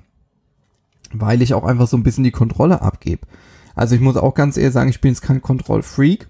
Weil 1.13 1.41
ich 1.41 1.53
auch 1.53 1.63
einfach 1.63 1.88
so 1.88 1.98
ein 1.98 2.03
bisschen 2.03 2.24
die 2.24 2.31
Kontrolle 2.31 2.81
abgebe. 2.81 3.27
Also 3.75 3.96
ich 3.96 4.01
muss 4.01 4.17
auch 4.17 4.34
ganz 4.34 4.58
ehrlich 4.58 4.74
sagen, 4.74 4.89
ich 4.89 5.01
bin 5.01 5.12
jetzt 5.12 5.22
kein 5.22 5.41
Kontrollfreak, 5.41 6.27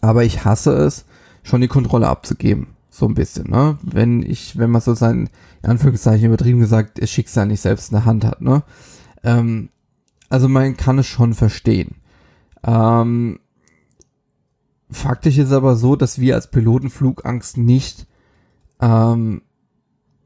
aber 0.00 0.24
ich 0.24 0.44
hasse 0.44 0.72
es, 0.72 1.04
schon 1.42 1.60
die 1.60 1.68
Kontrolle 1.68 2.08
abzugeben. 2.08 2.68
So 2.90 3.06
ein 3.06 3.14
bisschen, 3.14 3.50
ne? 3.50 3.78
Wenn 3.82 4.22
ich, 4.22 4.58
wenn 4.58 4.70
man 4.70 4.82
so 4.82 4.94
sein, 4.94 5.30
in 5.62 5.70
Anführungszeichen 5.70 6.26
übertrieben 6.26 6.60
gesagt, 6.60 7.00
das 7.00 7.10
Schicksal 7.10 7.46
nicht 7.46 7.60
selbst 7.60 7.90
in 7.90 7.96
der 7.96 8.04
Hand 8.04 8.24
hat, 8.24 8.42
ne? 8.42 8.62
Ähm, 9.22 9.70
also 10.28 10.48
man 10.48 10.76
kann 10.76 10.98
es 10.98 11.06
schon 11.06 11.34
verstehen. 11.34 11.96
Ähm, 12.64 13.40
faktisch 14.90 15.38
ist 15.38 15.52
aber 15.52 15.76
so, 15.76 15.96
dass 15.96 16.18
wir 16.18 16.34
als 16.34 16.50
Piloten 16.50 16.90
Flugangst 16.90 17.56
nicht 17.56 18.06
ähm, 18.80 19.42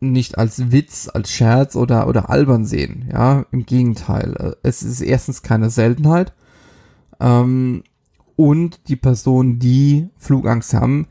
nicht 0.00 0.38
als 0.38 0.72
Witz, 0.72 1.08
als 1.12 1.30
Scherz 1.30 1.76
oder, 1.76 2.08
oder 2.08 2.30
albern 2.30 2.64
sehen. 2.64 3.08
Ja, 3.12 3.46
im 3.52 3.66
Gegenteil. 3.66 4.56
Es 4.62 4.82
ist 4.82 5.00
erstens 5.00 5.42
keine 5.42 5.70
Seltenheit. 5.70 6.32
Ähm, 7.20 7.82
und 8.36 8.88
die 8.88 8.96
Personen, 8.96 9.58
die 9.58 10.08
Flugangst 10.18 10.74
haben, 10.74 11.06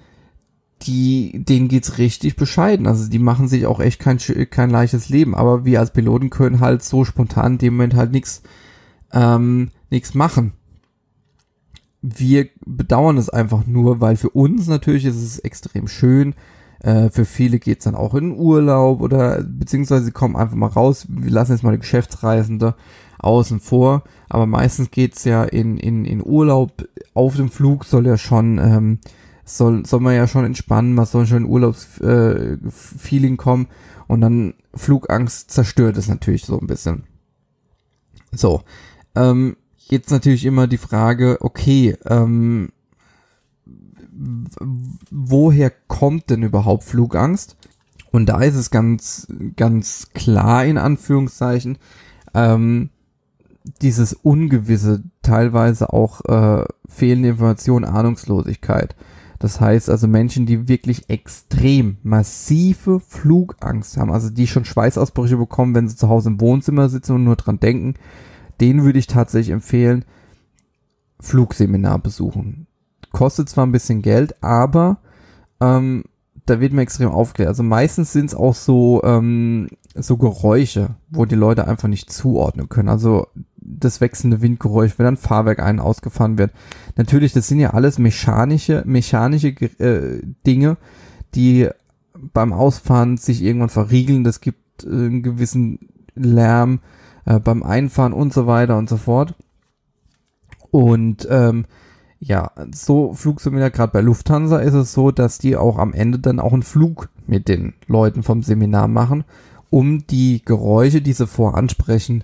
die, 0.83 1.43
denen 1.43 1.67
geht's 1.67 1.97
richtig 1.97 2.35
bescheiden. 2.35 2.85
Also 2.85 3.09
die 3.09 3.19
machen 3.19 3.47
sich 3.47 3.65
auch 3.65 3.79
echt 3.79 3.99
kein, 3.99 4.19
kein 4.49 4.69
leichtes 4.69 5.09
Leben. 5.09 5.33
Aber 5.33 5.65
wir 5.65 5.79
als 5.79 5.91
Piloten 5.91 6.29
können 6.29 6.59
halt 6.59 6.83
so 6.83 7.03
spontan 7.05 7.53
in 7.53 7.57
dem 7.57 7.73
Moment 7.73 7.95
halt 7.95 8.11
nichts 8.11 8.43
ähm, 9.15 9.71
nichts 9.89 10.13
machen. 10.13 10.53
Wir 12.01 12.49
bedauern 12.65 13.17
es 13.17 13.29
einfach 13.29 13.65
nur, 13.65 14.01
weil 14.01 14.15
für 14.15 14.29
uns 14.29 14.67
natürlich 14.67 15.05
ist 15.05 15.15
es 15.15 15.39
extrem 15.39 15.87
schön, 15.87 16.35
äh, 16.79 17.09
für 17.09 17.25
viele 17.25 17.59
geht's 17.59 17.85
dann 17.85 17.95
auch 17.95 18.13
in 18.15 18.37
Urlaub 18.37 19.01
oder 19.01 19.43
beziehungsweise 19.43 20.05
sie 20.05 20.11
kommen 20.11 20.35
einfach 20.35 20.55
mal 20.55 20.67
raus. 20.67 21.07
Wir 21.09 21.31
lassen 21.31 21.53
jetzt 21.53 21.63
mal 21.63 21.71
die 21.71 21.79
Geschäftsreisende 21.79 22.75
außen 23.19 23.59
vor, 23.59 24.03
aber 24.29 24.45
meistens 24.45 24.91
geht's 24.91 25.23
ja 25.23 25.43
in, 25.43 25.77
in, 25.77 26.05
in 26.05 26.23
Urlaub. 26.23 26.87
Auf 27.13 27.35
dem 27.35 27.49
Flug 27.49 27.85
soll 27.85 28.05
ja 28.05 28.17
schon, 28.17 28.59
ähm, 28.59 28.99
soll, 29.43 29.85
soll 29.85 29.99
man 29.99 30.15
ja 30.15 30.27
schon 30.27 30.45
entspannen, 30.45 30.93
man 30.93 31.05
soll 31.05 31.25
schon 31.25 31.43
in 31.43 31.49
Urlaubsfeeling 31.49 33.33
äh, 33.33 33.37
kommen 33.37 33.67
und 34.07 34.21
dann 34.21 34.53
Flugangst 34.73 35.51
zerstört 35.51 35.97
es 35.97 36.07
natürlich 36.07 36.45
so 36.45 36.59
ein 36.59 36.67
bisschen. 36.67 37.03
So, 38.31 38.61
ähm, 39.15 39.55
jetzt 39.77 40.11
natürlich 40.11 40.45
immer 40.45 40.67
die 40.67 40.77
Frage, 40.77 41.37
okay, 41.39 41.95
ähm, 42.05 42.69
woher 45.11 45.71
kommt 45.87 46.29
denn 46.29 46.43
überhaupt 46.43 46.83
Flugangst? 46.83 47.57
Und 48.11 48.27
da 48.27 48.41
ist 48.41 48.55
es 48.55 48.71
ganz, 48.71 49.27
ganz 49.55 50.09
klar 50.13 50.65
in 50.65 50.77
Anführungszeichen, 50.77 51.77
ähm, 52.33 52.89
dieses 53.81 54.13
Ungewisse, 54.13 55.03
teilweise 55.21 55.91
auch 55.91 56.21
äh, 56.25 56.65
fehlende 56.87 57.29
Information, 57.29 57.83
Ahnungslosigkeit. 57.83 58.95
Das 59.39 59.59
heißt 59.59 59.89
also 59.89 60.07
Menschen, 60.07 60.45
die 60.45 60.67
wirklich 60.67 61.09
extrem 61.09 61.97
massive 62.03 63.01
Flugangst 63.01 63.97
haben, 63.97 64.11
also 64.11 64.29
die 64.29 64.47
schon 64.47 64.65
Schweißausbrüche 64.65 65.35
bekommen, 65.35 65.75
wenn 65.75 65.89
sie 65.89 65.97
zu 65.97 66.07
Hause 66.07 66.29
im 66.29 66.39
Wohnzimmer 66.39 66.87
sitzen 66.89 67.15
und 67.15 67.25
nur 67.25 67.35
dran 67.35 67.59
denken, 67.59 67.95
denen 68.61 68.83
würde 68.83 68.99
ich 68.99 69.07
tatsächlich 69.07 69.51
empfehlen, 69.51 70.05
Flugseminar 71.19 71.99
besuchen 71.99 72.67
kostet 73.15 73.47
zwar 73.47 73.65
ein 73.65 73.71
bisschen 73.71 74.01
Geld, 74.01 74.35
aber 74.43 74.97
ähm, 75.61 76.03
da 76.45 76.59
wird 76.59 76.73
mir 76.73 76.81
extrem 76.81 77.09
aufgeklärt. 77.09 77.47
Also 77.47 77.63
meistens 77.63 78.11
sind 78.11 78.25
es 78.25 78.35
auch 78.35 78.53
so, 78.53 79.01
ähm, 79.05 79.69
so 79.95 80.17
Geräusche, 80.17 80.95
wo 81.09 81.23
die 81.23 81.35
Leute 81.35 81.65
einfach 81.65 81.87
nicht 81.87 82.11
zuordnen 82.11 82.67
können. 82.67 82.89
Also 82.89 83.27
das 83.55 84.01
wechselnde 84.01 84.41
Windgeräusch, 84.41 84.99
wenn 84.99 85.05
ein 85.05 85.15
Fahrwerk 85.15 85.61
ein 85.61 85.79
ausgefahren 85.79 86.37
wird. 86.37 86.51
Natürlich, 86.97 87.31
das 87.31 87.47
sind 87.47 87.61
ja 87.61 87.69
alles 87.69 87.99
mechanische, 87.99 88.83
mechanische 88.85 89.47
äh, 89.47 90.21
Dinge, 90.45 90.75
die 91.35 91.69
beim 92.33 92.51
Ausfahren 92.51 93.15
sich 93.15 93.41
irgendwann 93.41 93.69
verriegeln. 93.69 94.25
Das 94.25 94.41
gibt 94.41 94.83
äh, 94.83 94.89
einen 94.89 95.23
gewissen 95.23 95.87
Lärm 96.15 96.81
äh, 97.23 97.39
beim 97.39 97.63
Einfahren 97.63 98.11
und 98.11 98.33
so 98.33 98.45
weiter 98.45 98.77
und 98.77 98.89
so 98.89 98.97
fort. 98.97 99.35
Und 100.69 101.25
ähm, 101.31 101.65
ja, 102.27 102.51
so 102.73 103.13
Flugseminar, 103.13 103.69
gerade 103.69 103.93
bei 103.93 104.01
Lufthansa 104.01 104.57
ist 104.57 104.73
es 104.73 104.93
so, 104.93 105.11
dass 105.11 105.37
die 105.37 105.55
auch 105.55 105.77
am 105.77 105.93
Ende 105.93 106.17
dann 106.17 106.39
auch 106.39 106.53
einen 106.53 106.63
Flug 106.63 107.09
mit 107.27 107.47
den 107.47 107.75
Leuten 107.85 108.23
vom 108.23 108.41
Seminar 108.41 108.87
machen, 108.87 109.25
um 109.69 110.07
die 110.07 110.41
Geräusche, 110.43 111.03
die 111.03 111.13
sie 111.13 111.27
voransprechen, 111.27 112.23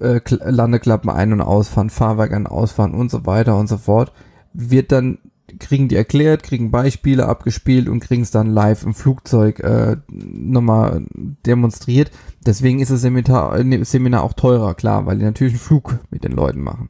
äh, 0.00 0.20
Landeklappen 0.30 1.10
ein- 1.10 1.34
und 1.34 1.42
ausfahren, 1.42 1.90
Fahrwerk 1.90 2.32
ein- 2.32 2.46
ausfahren 2.46 2.94
und 2.94 3.10
so 3.10 3.26
weiter 3.26 3.58
und 3.58 3.68
so 3.68 3.76
fort, 3.76 4.12
wird 4.54 4.92
dann, 4.92 5.18
kriegen 5.58 5.88
die 5.88 5.96
erklärt, 5.96 6.42
kriegen 6.42 6.70
Beispiele 6.70 7.28
abgespielt 7.28 7.90
und 7.90 8.00
kriegen 8.00 8.22
es 8.22 8.30
dann 8.30 8.46
live 8.46 8.82
im 8.82 8.94
Flugzeug 8.94 9.60
äh, 9.60 9.98
nochmal 10.08 11.04
demonstriert. 11.44 12.10
Deswegen 12.46 12.80
ist 12.80 12.90
das 12.90 13.02
Seminar, 13.02 13.58
äh, 13.58 13.84
Seminar 13.84 14.22
auch 14.22 14.32
teurer, 14.32 14.72
klar, 14.72 15.04
weil 15.04 15.18
die 15.18 15.24
natürlich 15.24 15.52
einen 15.52 15.60
Flug 15.60 15.98
mit 16.10 16.24
den 16.24 16.32
Leuten 16.32 16.62
machen. 16.62 16.88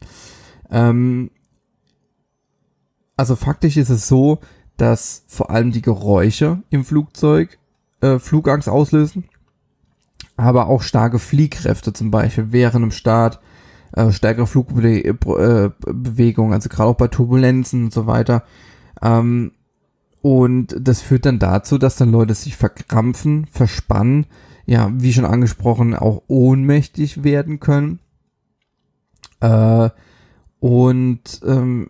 Ähm, 0.71 1.31
also 3.23 3.37
faktisch 3.37 3.77
ist 3.77 3.89
es 3.89 4.09
so, 4.09 4.41
dass 4.77 5.23
vor 5.29 5.51
allem 5.51 5.71
die 5.71 5.81
Geräusche 5.81 6.61
im 6.71 6.85
Flugzeug 6.85 7.57
äh, 8.01 8.19
Flugangst 8.19 8.69
auslösen, 8.69 9.29
aber 10.37 10.67
auch 10.67 10.83
starke 10.83 11.21
Fliehkräfte 11.21 11.93
zum 11.93 12.11
Beispiel 12.11 12.51
während 12.51 12.83
dem 12.83 12.91
Start, 12.91 13.39
äh, 13.93 14.11
stärkere 14.11 14.49
Flugbewegung, 14.49 16.51
äh, 16.51 16.53
also 16.53 16.69
gerade 16.69 16.91
auch 16.91 16.97
bei 16.97 17.07
Turbulenzen 17.07 17.85
und 17.85 17.93
so 17.93 18.09
weiter. 18.09 18.43
Ähm, 19.01 19.53
und 20.21 20.75
das 20.81 21.01
führt 21.01 21.25
dann 21.25 21.39
dazu, 21.39 21.79
dass 21.79 21.95
dann 21.95 22.11
Leute 22.11 22.35
sich 22.35 22.57
verkrampfen, 22.57 23.47
verspannen, 23.47 24.27
ja, 24.67 24.91
wie 24.95 25.13
schon 25.13 25.27
angesprochen, 25.27 25.95
auch 25.95 26.25
ohnmächtig 26.27 27.23
werden 27.23 27.61
können. 27.61 28.01
Äh, 29.39 29.91
und 30.59 31.41
ähm, 31.47 31.89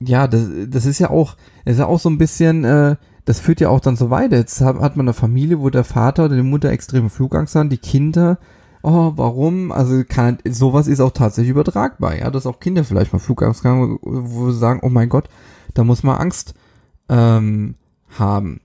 ja, 0.00 0.26
das, 0.26 0.48
das 0.68 0.86
ist 0.86 0.98
ja 0.98 1.10
auch, 1.10 1.36
ist 1.64 1.78
ja 1.78 1.86
auch 1.86 2.00
so 2.00 2.08
ein 2.08 2.18
bisschen, 2.18 2.64
äh, 2.64 2.96
das 3.24 3.40
führt 3.40 3.60
ja 3.60 3.68
auch 3.68 3.80
dann 3.80 3.96
so 3.96 4.10
weiter. 4.10 4.36
Jetzt 4.36 4.60
hat, 4.60 4.76
hat 4.80 4.96
man 4.96 5.04
eine 5.04 5.14
Familie, 5.14 5.60
wo 5.60 5.70
der 5.70 5.84
Vater 5.84 6.24
oder 6.24 6.36
die 6.36 6.42
Mutter 6.42 6.70
extreme 6.70 7.10
Flugangst 7.10 7.54
haben, 7.54 7.68
die 7.68 7.78
Kinder, 7.78 8.38
oh, 8.82 9.12
warum? 9.16 9.72
Also 9.72 10.02
kann, 10.08 10.38
sowas 10.48 10.88
ist 10.88 11.00
auch 11.00 11.12
tatsächlich 11.12 11.50
übertragbar, 11.50 12.16
ja, 12.16 12.30
dass 12.30 12.46
auch 12.46 12.60
Kinder 12.60 12.84
vielleicht 12.84 13.12
mal 13.12 13.18
Flugangst 13.18 13.64
haben, 13.64 13.98
wo 14.02 14.50
sie 14.50 14.58
sagen, 14.58 14.80
oh 14.82 14.88
mein 14.88 15.08
Gott, 15.08 15.28
da 15.74 15.84
muss 15.84 16.02
man 16.02 16.16
Angst 16.16 16.54
ähm, 17.08 17.74
haben. 18.18 18.60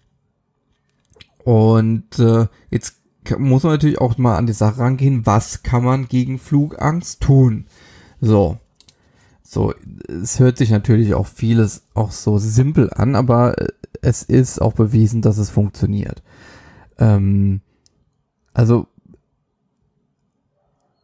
Und 1.43 2.17
äh, 2.17 2.47
jetzt 2.71 2.95
muss 3.37 3.63
man 3.63 3.73
natürlich 3.73 3.99
auch 3.99 4.17
mal 4.17 4.37
an 4.37 4.47
die 4.47 4.53
Sache 4.53 4.79
rangehen, 4.79 5.25
was 5.25 5.63
kann 5.63 5.83
man 5.83 6.07
gegen 6.07 6.39
Flugangst 6.39 7.21
tun? 7.21 7.65
So, 8.21 8.57
so, 9.55 9.74
es 10.07 10.41
hört 10.41 10.57
sich 10.57 10.69
natürlich 10.69 11.13
auch 11.13 11.27
vieles 11.27 11.83
auch 11.93 12.12
so 12.12 12.38
simpel 12.38 12.91
an, 12.93 13.15
aber 13.15 13.57
äh, 13.57 13.69
es 14.01 14.21
ist 14.21 14.62
auch 14.62 14.74
bewiesen, 14.74 15.21
dass 15.21 15.38
es 15.38 15.50
funktioniert. 15.50 16.21
Ähm, 17.00 17.62
also, 18.53 18.88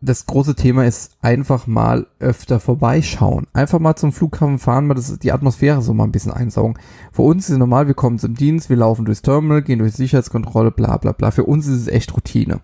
das 0.02 0.26
große 0.26 0.56
Thema 0.56 0.86
ist 0.86 1.16
einfach 1.22 1.66
mal 1.66 2.08
öfter 2.20 2.60
vorbeischauen. 2.60 3.48
Einfach 3.54 3.80
mal 3.80 3.96
zum 3.96 4.12
Flughafen 4.12 4.60
fahren, 4.60 4.86
mal 4.86 4.96
das, 4.96 5.18
die 5.18 5.32
Atmosphäre 5.32 5.82
so 5.82 5.94
mal 5.94 6.04
ein 6.04 6.12
bisschen 6.12 6.34
einsaugen. 6.34 6.78
Für 7.14 7.22
uns 7.22 7.46
ist 7.46 7.52
es 7.52 7.58
normal, 7.58 7.88
wir 7.88 7.94
kommen 7.94 8.20
zum 8.20 8.36
Dienst, 8.36 8.70
wir 8.70 8.76
laufen 8.76 9.06
durchs 9.06 9.22
Terminal, 9.22 9.62
gehen 9.62 9.80
durch 9.80 9.94
Sicherheitskontrolle, 9.94 10.72
bla 10.72 10.98
bla 10.98 11.14
bla. 11.14 11.32
Für 11.32 11.46
uns 11.46 11.68
ist 11.68 11.82
es 11.84 11.88
echt 11.88 12.14
Routine. 12.14 12.60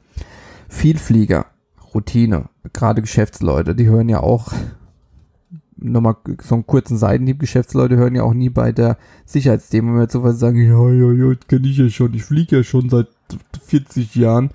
Vielflieger, 0.68 1.46
Routine. 1.94 2.50
Gerade 2.74 3.02
Geschäftsleute, 3.02 3.74
die 3.74 3.86
hören 3.86 4.10
ja 4.10 4.20
auch 4.20 4.52
nochmal 5.80 6.16
so 6.42 6.56
einen 6.56 6.68
kurzen 6.68 6.98
Seitenhieb, 6.98 7.40
Geschäftsleute 7.40 7.98
hören 7.98 8.16
ja 8.16 8.24
auch 8.24 8.34
nie 8.34 8.50
bei 8.50 8.72
der 8.72 8.98
Sicherheitsdemo 9.26 9.92
mehr 9.92 10.10
zu, 10.10 10.24
weil 10.24 10.34
sie 10.34 10.40
sagen, 10.40 10.58
ja, 10.58 10.90
ja, 10.90 11.12
ja, 11.12 11.34
das 11.34 11.48
kenne 11.48 11.68
ich 11.68 11.78
ja 11.78 11.90
schon, 11.90 12.14
ich 12.14 12.24
fliege 12.24 12.58
ja 12.58 12.64
schon 12.64 12.90
seit 12.90 13.08
40 13.66 14.16
Jahren. 14.16 14.52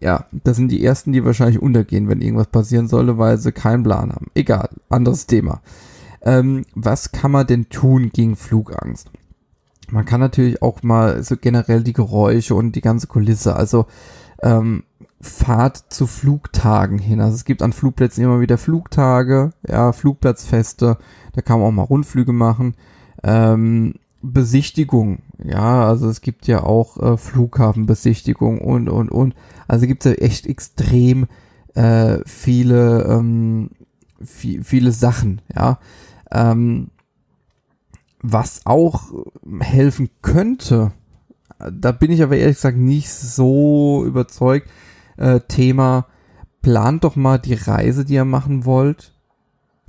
Ja, 0.00 0.26
das 0.44 0.56
sind 0.56 0.68
die 0.68 0.84
ersten, 0.84 1.12
die 1.12 1.24
wahrscheinlich 1.24 1.60
untergehen, 1.60 2.08
wenn 2.08 2.20
irgendwas 2.20 2.48
passieren 2.48 2.86
sollte, 2.86 3.18
weil 3.18 3.38
sie 3.38 3.52
keinen 3.52 3.82
Plan 3.82 4.12
haben. 4.12 4.26
Egal, 4.34 4.68
anderes 4.88 5.26
Thema. 5.26 5.62
Ähm, 6.22 6.64
was 6.74 7.12
kann 7.12 7.30
man 7.30 7.46
denn 7.46 7.68
tun 7.70 8.10
gegen 8.12 8.36
Flugangst? 8.36 9.10
Man 9.90 10.04
kann 10.04 10.20
natürlich 10.20 10.60
auch 10.62 10.82
mal 10.82 11.22
so 11.22 11.36
generell 11.36 11.82
die 11.82 11.92
Geräusche 11.92 12.54
und 12.54 12.72
die 12.72 12.80
ganze 12.80 13.06
Kulisse, 13.06 13.56
also 13.56 13.86
ähm, 14.42 14.84
Fahrt 15.20 15.84
zu 15.88 16.06
Flugtagen 16.06 16.98
hin. 16.98 17.20
Also 17.20 17.34
es 17.34 17.44
gibt 17.44 17.62
an 17.62 17.72
Flugplätzen 17.72 18.24
immer 18.24 18.40
wieder 18.40 18.58
Flugtage, 18.58 19.50
ja, 19.66 19.92
Flugplatzfeste, 19.92 20.98
da 21.32 21.42
kann 21.42 21.58
man 21.58 21.68
auch 21.68 21.72
mal 21.72 21.82
Rundflüge 21.82 22.32
machen. 22.32 22.74
Ähm, 23.22 23.94
Besichtigung, 24.22 25.20
ja, 25.42 25.86
also 25.86 26.08
es 26.08 26.20
gibt 26.20 26.46
ja 26.46 26.62
auch 26.62 26.96
äh, 26.98 27.16
Flughafenbesichtigung 27.16 28.60
und, 28.60 28.88
und, 28.88 29.10
und. 29.10 29.34
Also 29.68 29.86
gibt 29.86 30.04
es 30.04 30.12
ja 30.12 30.18
echt 30.18 30.46
extrem 30.46 31.26
äh, 31.74 32.18
viele, 32.26 33.04
ähm, 33.04 33.70
viel, 34.22 34.64
viele 34.64 34.92
Sachen, 34.92 35.40
ja. 35.54 35.78
Ähm, 36.30 36.90
was 38.20 38.62
auch 38.64 39.12
helfen 39.60 40.10
könnte, 40.22 40.92
da 41.58 41.92
bin 41.92 42.10
ich 42.10 42.22
aber 42.22 42.36
ehrlich 42.36 42.56
gesagt 42.56 42.76
nicht 42.76 43.10
so 43.10 44.04
überzeugt, 44.04 44.68
äh, 45.16 45.40
Thema, 45.40 46.06
plant 46.62 47.04
doch 47.04 47.16
mal 47.16 47.38
die 47.38 47.54
Reise, 47.54 48.04
die 48.04 48.14
ihr 48.14 48.24
machen 48.24 48.64
wollt. 48.64 49.12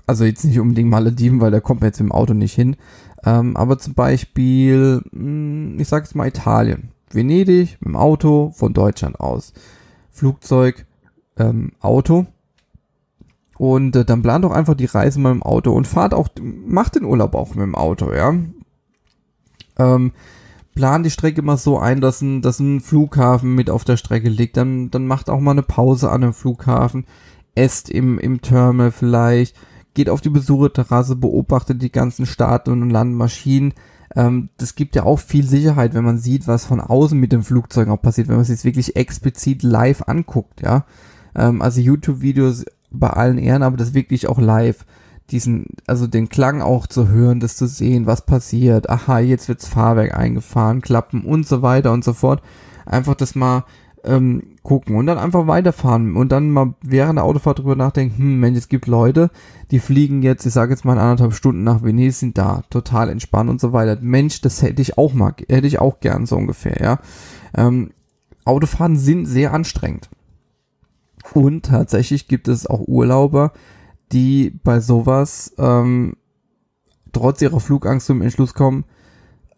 Also 0.06 0.24
jetzt 0.24 0.46
nicht 0.46 0.60
unbedingt 0.60 0.90
Malediven, 0.90 1.42
weil 1.42 1.52
da 1.52 1.60
kommt 1.60 1.82
man 1.82 1.90
jetzt 1.90 2.00
im 2.00 2.12
Auto 2.12 2.34
nicht 2.34 2.54
hin. 2.54 2.78
Ähm, 3.26 3.58
aber 3.58 3.78
zum 3.78 3.94
Beispiel, 3.94 5.02
mh, 5.12 5.20
hm, 5.20 5.80
ich 5.80 5.88
sag 5.88 6.04
jetzt 6.04 6.16
mal 6.16 6.28
Italien. 6.28 6.92
Venedig 7.12 7.78
mit 7.80 7.90
dem 7.90 7.96
Auto 7.96 8.52
von 8.56 8.74
Deutschland 8.74 9.20
aus. 9.20 9.54
Flugzeug, 10.12 10.86
ähm, 11.38 11.72
Auto. 11.80 12.26
Und 13.58 13.96
äh, 13.96 14.06
dann 14.06 14.22
plant 14.22 14.46
doch 14.46 14.52
einfach 14.52 14.76
die 14.76 14.86
Reise 14.86 15.20
mal 15.20 15.32
im 15.32 15.44
Auto 15.44 15.72
und 15.74 15.88
fahrt 15.88 16.14
auch, 16.14 16.30
macht 16.42 16.96
den 16.96 17.06
Urlaub 17.06 17.34
auch 17.34 17.50
mit 17.50 17.64
dem 17.64 17.76
Auto, 17.76 18.14
ja. 18.14 18.36
Ähm, 19.80 20.12
plan 20.78 21.02
die 21.02 21.10
Strecke 21.10 21.42
mal 21.42 21.58
so 21.58 21.80
ein, 21.80 22.02
dass 22.02 22.22
ein, 22.22 22.44
dass 22.44 22.60
ein 22.60 22.82
Flughafen 22.82 23.56
mit 23.56 23.72
auf 23.72 23.84
der 23.84 23.98
Strecke 23.98 24.30
liegt. 24.30 24.58
Dann, 24.58 24.92
dann 24.92 25.08
macht 25.08 25.28
auch 25.28 25.40
mal 25.40 25.52
eine 25.52 25.64
Pause 25.64 26.12
an 26.12 26.22
dem 26.22 26.34
Flughafen. 26.34 27.06
Esst 27.56 27.90
im, 27.90 28.20
im 28.20 28.42
Terminal 28.42 28.92
vielleicht. 28.92 29.56
Geht 29.96 30.08
auf 30.08 30.22
die 30.22 30.30
Besucherterrasse, 30.30 31.16
beobachtet 31.16 31.82
die 31.82 31.92
ganzen 31.92 32.28
Start- 32.28 32.68
und 32.68 32.92
Landmaschinen. 32.92 33.74
Ähm, 34.16 34.50
das 34.58 34.76
gibt 34.76 34.96
ja 34.96 35.02
auch 35.02 35.18
viel 35.18 35.48
Sicherheit, 35.48 35.96
wenn 35.96 36.04
man 36.04 36.20
sieht, 36.20 36.48
was 36.48 36.66
von 36.66 36.80
außen 36.80 37.20
mit 37.20 37.32
den 37.32 37.42
Flugzeugen 37.42 37.92
auch 37.92 38.02
passiert, 38.02 38.28
wenn 38.28 38.36
man 38.36 38.44
es 38.44 38.50
jetzt 38.50 38.64
wirklich 38.64 38.96
explizit 38.96 39.64
live 39.64 40.04
anguckt, 40.04 40.62
ja. 40.62 40.86
Ähm, 41.34 41.64
also 41.64 41.82
YouTube-Videos 41.82 42.66
bei 42.92 43.10
allen 43.10 43.40
Ehren, 43.40 43.64
aber 43.64 43.78
das 43.78 43.96
wirklich 43.96 44.28
auch 44.28 44.38
live 44.38 44.86
diesen, 45.32 45.66
also 45.88 46.08
den 46.08 46.30
Klang 46.30 46.62
auch 46.62 46.88
zu 46.88 47.10
hören, 47.10 47.40
das 47.40 47.56
zu 47.56 47.68
sehen, 47.68 48.06
was 48.06 48.26
passiert, 48.26 48.90
aha, 48.90 49.20
jetzt 49.20 49.48
wird's 49.48 49.68
Fahrwerk 49.68 50.16
eingefahren, 50.16 50.82
Klappen 50.82 51.26
und 51.26 51.48
so 51.48 51.62
weiter 51.62 51.92
und 51.92 52.04
so 52.04 52.14
fort. 52.14 52.42
Einfach 52.86 53.16
das 53.16 53.36
mal 53.36 53.66
ähm, 54.06 54.56
gucken 54.64 54.96
und 54.96 55.06
dann 55.06 55.18
einfach 55.18 55.48
weiterfahren 55.48 56.16
und 56.16 56.32
dann 56.32 56.50
mal 56.50 56.76
während 56.82 57.18
der 57.18 57.26
Autofahrt 57.26 57.60
drüber 57.60 57.76
nachdenken, 57.76 58.18
hm, 58.18 58.40
Mensch, 58.40 58.58
es 58.58 58.70
gibt 58.70 58.88
Leute, 58.88 59.30
die 59.72 59.80
fliegen 59.80 60.22
jetzt, 60.22 60.46
ich 60.46 60.54
sage 60.54 60.72
jetzt 60.72 60.86
mal 60.86 60.98
anderthalb 60.98 61.34
Stunden 61.34 61.64
nach 61.64 61.84
Venedig, 61.84 62.16
sind 62.16 62.38
da, 62.38 62.64
total 62.70 63.10
entspannt 63.10 63.50
und 63.50 63.60
so 63.60 63.74
weiter. 63.74 63.98
Mensch, 64.02 64.42
das 64.42 64.62
hätte 64.62 64.82
ich 64.82 64.98
auch 64.98 65.14
mal, 65.14 65.34
hätte 65.50 65.68
ich 65.68 65.80
auch 65.80 66.00
gern 66.00 66.26
so 66.26 66.38
ungefähr, 66.38 66.82
ja. 66.82 67.00
Ähm, 67.56 67.92
Autofahren 68.46 68.98
sind 68.98 69.26
sehr 69.26 69.54
anstrengend. 69.54 70.10
Und 71.34 71.66
tatsächlich 71.66 72.30
gibt 72.30 72.48
es 72.48 72.66
auch 72.66 72.88
Urlauber, 72.88 73.52
die 74.12 74.52
bei 74.64 74.80
sowas 74.80 75.54
ähm, 75.58 76.16
trotz 77.12 77.42
ihrer 77.42 77.60
Flugangst 77.60 78.08
zum 78.08 78.22
Entschluss 78.22 78.54
kommen, 78.54 78.86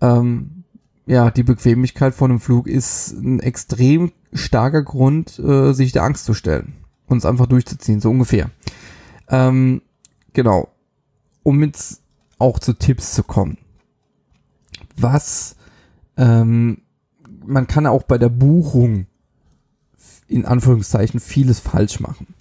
ähm, 0.01 0.63
ja, 1.05 1.31
die 1.31 1.43
Bequemlichkeit 1.43 2.13
von 2.13 2.31
einem 2.31 2.39
Flug 2.39 2.67
ist 2.67 3.11
ein 3.13 3.39
extrem 3.39 4.11
starker 4.31 4.83
Grund, 4.83 5.39
äh, 5.39 5.73
sich 5.73 5.91
der 5.91 6.03
Angst 6.03 6.25
zu 6.25 6.33
stellen 6.33 6.73
und 7.07 7.17
es 7.17 7.25
einfach 7.25 7.47
durchzuziehen, 7.47 7.99
so 7.99 8.11
ungefähr. 8.11 8.51
Ähm, 9.27 9.81
genau. 10.33 10.69
Um 11.43 11.63
jetzt 11.63 12.03
auch 12.37 12.59
zu 12.59 12.73
Tipps 12.73 13.13
zu 13.13 13.23
kommen. 13.23 13.57
Was 14.95 15.55
ähm, 16.15 16.81
man 17.45 17.65
kann 17.65 17.87
auch 17.87 18.03
bei 18.03 18.17
der 18.17 18.29
Buchung 18.29 19.07
in 20.27 20.45
Anführungszeichen 20.45 21.19
vieles 21.19 21.59
falsch 21.59 21.99
machen. 21.99 22.35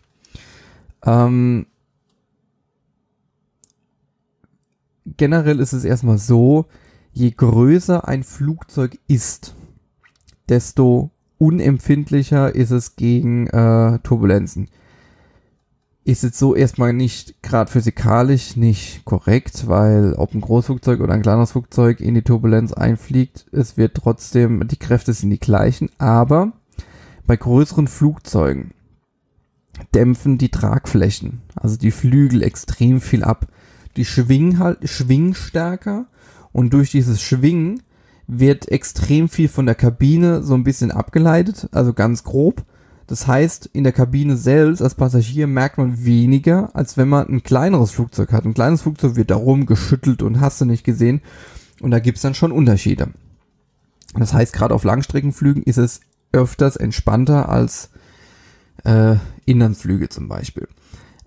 Ähm, 1.04 1.66
generell 5.16 5.60
ist 5.60 5.72
es 5.72 5.84
erstmal 5.84 6.18
so, 6.18 6.66
je 7.12 7.30
größer 7.30 8.06
ein 8.06 8.22
Flugzeug 8.22 8.98
ist, 9.08 9.54
desto 10.48 11.10
unempfindlicher 11.38 12.54
ist 12.54 12.70
es 12.70 12.96
gegen 12.96 13.46
äh, 13.48 13.98
Turbulenzen. 14.00 14.68
Ist 16.04 16.22
jetzt 16.22 16.38
so 16.38 16.54
erstmal 16.54 16.92
nicht 16.92 17.42
gerade 17.42 17.70
physikalisch 17.70 18.56
nicht 18.56 19.04
korrekt, 19.04 19.68
weil 19.68 20.14
ob 20.14 20.34
ein 20.34 20.40
Großflugzeug 20.40 21.00
oder 21.00 21.12
ein 21.12 21.22
kleines 21.22 21.52
Flugzeug 21.52 22.00
in 22.00 22.14
die 22.14 22.22
Turbulenz 22.22 22.72
einfliegt, 22.72 23.46
es 23.52 23.76
wird 23.76 23.94
trotzdem, 23.94 24.66
die 24.68 24.78
Kräfte 24.78 25.12
sind 25.12 25.30
die 25.30 25.38
gleichen, 25.38 25.90
aber 25.98 26.52
bei 27.26 27.36
größeren 27.36 27.88
Flugzeugen 27.88 28.72
dämpfen 29.94 30.38
die 30.38 30.48
Tragflächen, 30.48 31.42
also 31.54 31.76
die 31.76 31.90
Flügel 31.90 32.42
extrem 32.42 33.00
viel 33.00 33.22
ab 33.22 33.46
die 33.98 34.04
schwingen 34.04 34.58
halt, 34.58 34.88
schwingen 34.88 35.34
stärker 35.34 36.06
und 36.52 36.72
durch 36.72 36.90
dieses 36.90 37.20
Schwingen 37.20 37.82
wird 38.26 38.68
extrem 38.68 39.28
viel 39.28 39.48
von 39.48 39.66
der 39.66 39.74
Kabine 39.74 40.42
so 40.42 40.54
ein 40.54 40.64
bisschen 40.64 40.90
abgeleitet, 40.90 41.68
also 41.72 41.92
ganz 41.92 42.24
grob. 42.24 42.64
Das 43.06 43.26
heißt, 43.26 43.70
in 43.72 43.84
der 43.84 43.92
Kabine 43.92 44.36
selbst 44.36 44.82
als 44.82 44.94
Passagier 44.94 45.46
merkt 45.46 45.78
man 45.78 46.04
weniger, 46.04 46.74
als 46.76 46.96
wenn 46.98 47.08
man 47.08 47.26
ein 47.28 47.42
kleineres 47.42 47.90
Flugzeug 47.90 48.32
hat. 48.32 48.44
Ein 48.44 48.54
kleines 48.54 48.82
Flugzeug 48.82 49.16
wird 49.16 49.30
darum 49.30 49.64
geschüttelt 49.66 50.22
und 50.22 50.40
hast 50.40 50.60
du 50.60 50.66
nicht 50.66 50.84
gesehen. 50.84 51.22
Und 51.80 51.90
da 51.90 52.00
gibt's 52.00 52.20
dann 52.20 52.34
schon 52.34 52.52
Unterschiede. 52.52 53.08
Das 54.14 54.34
heißt, 54.34 54.52
gerade 54.52 54.74
auf 54.74 54.84
Langstreckenflügen 54.84 55.62
ist 55.62 55.78
es 55.78 56.00
öfters 56.32 56.76
entspannter 56.76 57.48
als 57.48 57.90
äh, 58.84 59.16
Inlandsflüge 59.46 60.10
zum 60.10 60.28
Beispiel. 60.28 60.68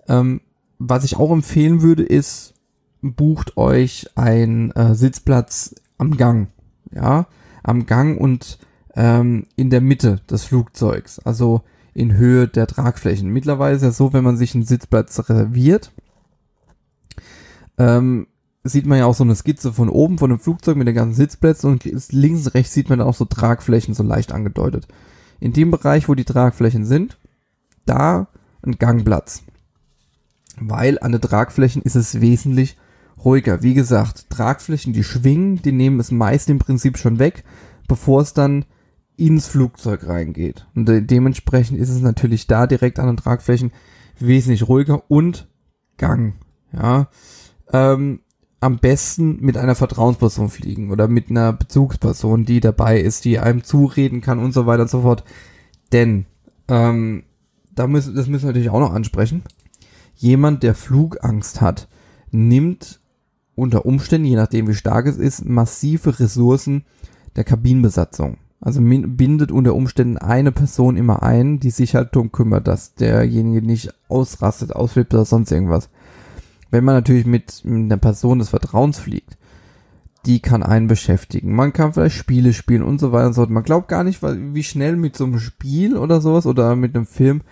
Ähm, 0.08 0.40
was 0.78 1.04
ich 1.04 1.16
auch 1.16 1.32
empfehlen 1.32 1.82
würde, 1.82 2.04
ist 2.04 2.54
bucht 3.02 3.56
euch 3.56 4.06
ein 4.14 4.70
äh, 4.72 4.94
Sitzplatz 4.94 5.74
am 5.98 6.16
Gang, 6.16 6.48
ja, 6.92 7.26
am 7.62 7.86
Gang 7.86 8.18
und 8.18 8.58
ähm, 8.94 9.46
in 9.56 9.70
der 9.70 9.80
Mitte 9.80 10.20
des 10.30 10.44
Flugzeugs, 10.44 11.18
also 11.18 11.62
in 11.94 12.14
Höhe 12.14 12.48
der 12.48 12.66
Tragflächen. 12.66 13.28
Mittlerweile 13.28 13.76
ist 13.76 13.82
ja 13.82 13.90
so, 13.90 14.12
wenn 14.12 14.24
man 14.24 14.36
sich 14.36 14.54
einen 14.54 14.64
Sitzplatz 14.64 15.18
reserviert, 15.28 15.92
ähm, 17.76 18.26
sieht 18.64 18.86
man 18.86 18.98
ja 18.98 19.06
auch 19.06 19.14
so 19.14 19.24
eine 19.24 19.34
Skizze 19.34 19.72
von 19.72 19.88
oben 19.88 20.18
von 20.18 20.30
dem 20.30 20.38
Flugzeug 20.38 20.76
mit 20.76 20.86
den 20.86 20.94
ganzen 20.94 21.16
Sitzplätzen 21.16 21.70
und 21.70 21.84
links 22.12 22.46
und 22.46 22.54
rechts 22.54 22.72
sieht 22.72 22.88
man 22.88 23.00
dann 23.00 23.08
auch 23.08 23.14
so 23.14 23.24
Tragflächen 23.24 23.94
so 23.94 24.04
leicht 24.04 24.32
angedeutet. 24.32 24.86
In 25.40 25.52
dem 25.52 25.72
Bereich, 25.72 26.08
wo 26.08 26.14
die 26.14 26.24
Tragflächen 26.24 26.84
sind, 26.84 27.18
da 27.84 28.28
ein 28.64 28.78
Gangplatz. 28.78 29.42
Weil 30.60 31.00
an 31.00 31.10
den 31.10 31.20
Tragflächen 31.20 31.82
ist 31.82 31.96
es 31.96 32.20
wesentlich 32.20 32.76
ruhiger. 33.24 33.62
Wie 33.62 33.74
gesagt, 33.74 34.30
Tragflächen, 34.30 34.92
die 34.92 35.04
schwingen, 35.04 35.62
die 35.62 35.72
nehmen 35.72 36.00
es 36.00 36.10
meist 36.10 36.48
im 36.50 36.58
Prinzip 36.58 36.98
schon 36.98 37.18
weg, 37.18 37.44
bevor 37.88 38.22
es 38.22 38.34
dann 38.34 38.64
ins 39.16 39.46
Flugzeug 39.46 40.06
reingeht. 40.06 40.66
Und 40.74 40.88
de 40.88 41.00
dementsprechend 41.00 41.78
ist 41.78 41.90
es 41.90 42.00
natürlich 42.00 42.46
da 42.46 42.66
direkt 42.66 42.98
an 42.98 43.06
den 43.06 43.16
Tragflächen 43.16 43.72
wesentlich 44.18 44.68
ruhiger 44.68 45.10
und 45.10 45.48
Gang. 45.98 46.34
Ja, 46.72 47.08
ähm, 47.72 48.20
am 48.60 48.78
besten 48.78 49.40
mit 49.40 49.56
einer 49.56 49.74
Vertrauensperson 49.74 50.48
fliegen 50.48 50.90
oder 50.90 51.08
mit 51.08 51.30
einer 51.30 51.52
Bezugsperson, 51.52 52.44
die 52.44 52.60
dabei 52.60 53.00
ist, 53.00 53.24
die 53.24 53.38
einem 53.38 53.64
zureden 53.64 54.20
kann 54.20 54.38
und 54.38 54.52
so 54.52 54.66
weiter 54.66 54.82
und 54.82 54.90
so 54.90 55.02
fort. 55.02 55.24
Denn 55.92 56.26
ähm, 56.68 57.24
da 57.74 57.86
müssen, 57.86 58.14
das 58.14 58.28
müssen 58.28 58.44
wir 58.44 58.48
natürlich 58.48 58.70
auch 58.70 58.80
noch 58.80 58.94
ansprechen. 58.94 59.42
Jemand, 60.14 60.62
der 60.62 60.74
Flugangst 60.74 61.60
hat, 61.60 61.88
nimmt 62.30 63.00
unter 63.62 63.86
Umständen, 63.86 64.26
je 64.26 64.36
nachdem 64.36 64.68
wie 64.68 64.74
stark 64.74 65.06
es 65.06 65.16
ist, 65.16 65.44
massive 65.44 66.18
Ressourcen 66.18 66.84
der 67.36 67.44
Kabinenbesatzung. 67.44 68.36
Also 68.60 68.80
bindet 68.80 69.50
unter 69.50 69.74
Umständen 69.74 70.18
eine 70.18 70.52
Person 70.52 70.96
immer 70.96 71.22
ein, 71.22 71.58
die 71.58 71.70
sich 71.70 71.96
halt 71.96 72.14
darum 72.14 72.30
kümmert, 72.30 72.68
dass 72.68 72.94
derjenige 72.94 73.66
nicht 73.66 73.92
ausrastet, 74.08 74.72
ausflippt 74.72 75.14
oder 75.14 75.24
sonst 75.24 75.50
irgendwas. 75.50 75.88
Wenn 76.70 76.84
man 76.84 76.94
natürlich 76.94 77.26
mit 77.26 77.62
einer 77.66 77.96
Person 77.96 78.38
des 78.38 78.50
Vertrauens 78.50 78.98
fliegt, 79.00 79.36
die 80.26 80.40
kann 80.40 80.62
einen 80.62 80.86
beschäftigen. 80.86 81.54
Man 81.54 81.72
kann 81.72 81.92
vielleicht 81.92 82.14
Spiele 82.14 82.52
spielen 82.52 82.84
und 82.84 83.00
so 83.00 83.10
weiter 83.10 83.26
und 83.26 83.32
so 83.32 83.40
fort. 83.42 83.50
Man 83.50 83.64
glaubt 83.64 83.88
gar 83.88 84.04
nicht, 84.04 84.22
wie 84.22 84.62
schnell 84.62 84.96
mit 84.96 85.16
so 85.16 85.24
einem 85.24 85.40
Spiel 85.40 85.96
oder 85.96 86.20
sowas 86.20 86.46
oder 86.46 86.76
mit 86.76 86.94
einem 86.94 87.06
Film 87.06 87.42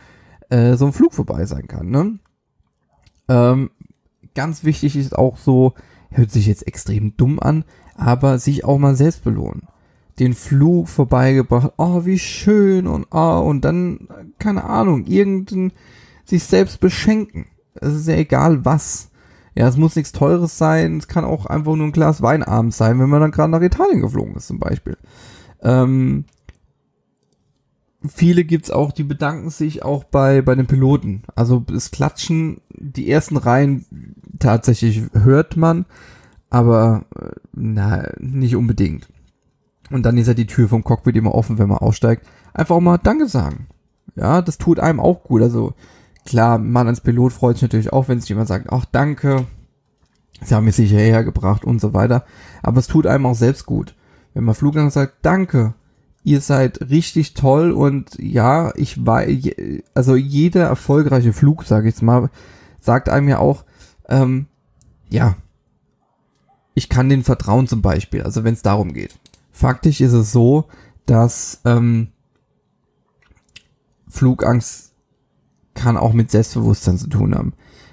äh, 0.49 0.77
so 0.77 0.87
ein 0.87 0.93
Flug 0.93 1.13
vorbei 1.13 1.45
sein 1.47 1.67
kann. 1.67 1.91
Ne? 1.91 2.19
Ähm, 3.29 3.71
ganz 4.35 4.63
wichtig 4.63 4.97
ist 4.97 5.19
auch 5.19 5.37
so, 5.37 5.75
hört 6.11 6.31
sich 6.31 6.47
jetzt 6.47 6.67
extrem 6.67 7.17
dumm 7.17 7.39
an, 7.39 7.65
aber 7.95 8.39
sich 8.39 8.65
auch 8.65 8.79
mal 8.79 8.97
selbst 8.97 9.25
belohnen. 9.25 9.69
Den 10.19 10.35
Flug 10.35 10.89
vorbeigebracht, 10.89 11.73
oh, 11.77 12.05
wie 12.05 12.19
schön 12.19 12.87
und 12.87 13.07
oh, 13.11 13.41
und 13.41 13.65
dann, 13.65 14.09
keine 14.39 14.65
Ahnung, 14.65 15.07
irgendein, 15.07 15.73
sich 16.25 16.45
selbst 16.45 16.81
beschenken. 16.81 17.47
Es 17.75 17.95
ist 17.95 18.09
ja 18.09 18.15
egal 18.15 18.65
was. 18.65 19.11
Ja, 19.55 19.67
es 19.67 19.77
muss 19.77 19.97
nichts 19.97 20.13
Teures 20.13 20.59
sein, 20.59 20.99
es 20.99 21.09
kann 21.09 21.25
auch 21.25 21.47
einfach 21.47 21.75
nur 21.75 21.87
ein 21.87 21.93
Glas 21.93 22.23
Wein 22.23 22.43
abends 22.43 22.77
sein, 22.77 23.01
wenn 23.01 23.09
man 23.09 23.21
dann 23.21 23.33
gerade 23.33 23.51
nach 23.51 23.63
Italien 23.63 24.01
geflogen 24.01 24.37
ist, 24.37 24.47
zum 24.47 24.59
Beispiel. 24.59 24.97
Ähm, 25.63 26.25
viele 28.07 28.45
gibt's 28.45 28.71
auch, 28.71 28.93
die 28.93 29.03
bedanken 29.03 29.51
sich 29.51 29.83
auch 29.83 30.05
bei, 30.05 30.41
bei 30.43 30.55
den 30.55 30.67
Piloten. 30.67 31.23
Also 31.35 31.61
das 31.61 31.91
Klatschen, 31.91 32.61
die 32.71 33.11
ersten 33.11 33.37
Reihen 33.37 34.10
tatsächlich 34.41 35.03
hört 35.13 35.57
man, 35.57 35.87
aber 36.51 37.05
äh, 37.17 37.31
na, 37.53 38.09
nicht 38.19 38.57
unbedingt. 38.57 39.09
Und 39.91 40.05
dann 40.05 40.19
ist 40.19 40.27
ja 40.27 40.35
die 40.35 40.47
Tür 40.47 40.69
vom 40.69 40.85
Cockpit 40.85 41.17
immer 41.17 41.35
offen, 41.35 41.59
wenn 41.59 41.69
man 41.69 41.79
aussteigt. 41.79 42.27
Einfach 42.53 42.77
auch 42.77 42.81
mal 42.81 42.99
Danke 42.99 43.29
sagen. 43.29 43.69
Ja, 44.17 44.43
das 44.43 44.59
tut 44.59 44.81
einem 44.81 45.01
auch 45.01 45.23
gut. 45.23 45.43
Also 45.43 45.75
klar, 46.25 46.59
man 46.59 46.89
als 46.89 47.01
Pilot 47.01 47.33
freut 47.33 47.57
sich 47.57 47.63
natürlich 47.63 47.93
auch, 47.93 48.09
wenn 48.09 48.21
sich 48.21 48.29
jemand 48.29 48.49
sagt, 48.49 48.67
ach 48.71 48.85
danke, 48.85 49.47
sie 50.43 50.55
haben 50.55 50.65
mich 50.65 50.77
sicher 50.77 50.99
hergebracht 50.99 51.65
und 51.65 51.81
so 51.81 51.93
weiter. 51.93 52.25
Aber 52.63 52.79
es 52.79 52.87
tut 52.87 53.07
einem 53.07 53.27
auch 53.27 53.35
selbst 53.35 53.67
gut. 53.67 53.95
Wenn 54.35 54.45
man 54.45 54.55
Fluggang 54.55 54.91
sagt, 54.91 55.15
danke, 55.23 55.75
ihr 56.23 56.41
seid 56.41 56.91
richtig 56.91 57.35
toll 57.35 57.73
und 57.73 58.17
ja, 58.19 58.73
ich 58.77 59.05
weiß, 59.05 59.51
also 59.95 60.17
jeder 60.17 60.65
erfolgreiche 60.67 61.33
Flug, 61.33 61.65
sage 61.65 61.89
ich 61.89 61.95
jetzt 61.95 62.03
mal, 62.03 62.31
sagt 62.79 63.09
einem 63.09 63.29
ja 63.29 63.39
auch, 63.39 63.65
ähm, 64.11 64.47
ja, 65.09 65.37
ich 66.75 66.89
kann 66.89 67.09
den 67.09 67.25
vertrauen 67.25 67.67
zum 67.67 67.83
Beispiel, 67.83 68.23
also 68.23 68.45
wenn 68.45 68.55
es 68.55 68.63
darum 68.63 68.93
geht. 68.93 69.19
Faktisch 69.51 70.01
ist 70.01 70.13
es 70.13 70.33
so, 70.33 70.67
dass 71.07 71.61
ähm, 71.65 72.09
Flugangst 74.09 74.93
kann 75.75 75.97
auch 75.97 76.13
mit 76.13 76.31
Selbstbewusstsein 76.31 76.99
zu 76.99 77.09
tun 77.09 77.35
haben. 77.35 77.53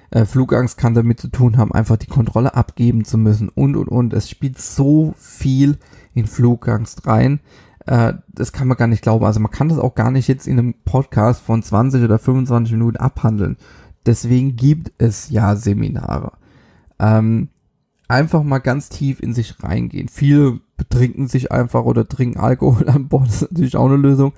Äh, 0.10 0.25
Flugangst 0.25 0.77
kann 0.77 0.93
damit 0.93 1.19
zu 1.19 1.27
tun 1.27 1.58
haben, 1.58 1.73
einfach 1.73 1.97
die 1.97 2.08
Kontrolle 2.08 2.56
abgeben 2.56 3.06
zu 3.06 3.17
müssen 3.17 3.49
und 3.49 3.75
und 3.75 3.88
und. 3.88 4.13
Es 4.13 4.30
spielt 4.30 4.60
so 4.60 5.13
viel 5.17 5.77
in 6.13 6.27
Flugangst 6.27 7.06
rein. 7.08 7.39
Äh, 7.86 8.13
das 8.27 8.53
kann 8.53 8.67
man 8.67 8.77
gar 8.77 8.88
nicht 8.88 9.03
glauben. 9.03 9.25
Also 9.25 9.39
man 9.39 9.51
kann 9.51 9.69
das 9.69 9.80
auch 9.80 9.95
gar 9.95 10.12
nicht 10.12 10.27
jetzt 10.27 10.47
in 10.47 10.60
einem 10.60 10.73
Podcast 10.86 11.41
von 11.41 11.62
20 11.62 12.03
oder 12.03 12.19
25 12.19 12.73
Minuten 12.73 12.97
abhandeln. 12.97 13.58
Deswegen 14.08 14.56
gibt 14.56 14.93
es 14.98 15.30
ja 15.30 15.56
Seminare. 15.58 16.32
Ähm, 16.98 17.50
einfach 18.08 18.41
mal 18.41 18.60
ganz 18.60 18.88
tief 18.88 19.20
in 19.20 19.34
sich 19.34 19.62
reingehen. 19.62 20.08
Viele 20.08 20.62
betrinken 20.78 21.28
sich 21.28 21.52
einfach 21.52 21.84
oder 21.84 22.08
trinken 22.08 22.39
Alkohol 22.39 22.88
an 22.89 23.10
Bord. 23.10 23.28
Das 23.28 23.41
ist 23.41 23.52
natürlich 23.52 23.76
auch 23.76 23.88
eine 23.88 23.98
Lösung. 23.98 24.34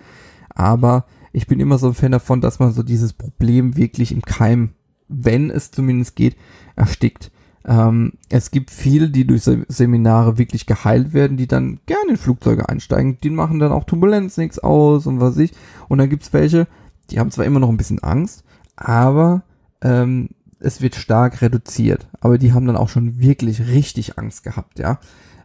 Aber 0.49 1.05
ich 1.32 1.45
bin 1.45 1.60
immer 1.60 1.77
so 1.77 1.88
ein 1.88 1.93
Fan 1.93 2.12
davon, 2.12 2.41
dass 2.41 2.60
man 2.60 2.71
so 2.71 2.82
dieses 2.82 3.13
Problem 3.13 3.77
wirklich 3.77 4.12
im 4.12 4.23
Keim, 4.23 4.71
wenn 5.08 5.51
es 5.51 5.69
zumindest 5.69 6.15
geht, 6.15 6.36
erstickt. 6.75 7.32
Ähm, 7.63 8.13
es 8.29 8.49
gibt 8.49 8.71
viele, 8.71 9.10
die 9.10 9.27
durch 9.27 9.43
Seminare 9.43 10.39
wirklich 10.39 10.65
geheilt 10.65 11.13
werden, 11.13 11.38
die 11.38 11.47
dann 11.47 11.79
gerne 11.86 12.12
in 12.12 12.17
Flugzeuge 12.17 12.67
einsteigen. 12.67 13.19
Die 13.21 13.29
machen 13.29 13.60
dann 13.60 13.71
auch 13.71 13.84
Turbulenz 13.84 14.38
nichts 14.38 14.58
aus 14.58 15.05
und 15.05 15.19
was 15.19 15.38
ich. 15.38 15.51
Und 15.88 15.99
dann 15.99 16.10
gibt's 16.10 16.34
welche, 16.34 16.67
die 17.12 17.19
haben 17.19 17.29
zwar 17.29 17.45
immer 17.45 17.60
noch 17.60 17.69
ein 17.69 17.77
bisschen 17.77 17.99
Angst, 17.99 18.43
aber 18.75 19.43
ähm, 19.81 20.29
es 20.59 20.81
wird 20.81 20.95
stark 20.95 21.41
reduziert. 21.41 22.07
Aber 22.19 22.37
die 22.37 22.53
haben 22.53 22.65
dann 22.65 22.77
auch 22.77 22.89
schon 22.89 23.19
wirklich 23.19 23.67
richtig 23.67 24.17
Angst 24.17 24.43
gehabt, 24.43 24.79
ja. 24.79 24.99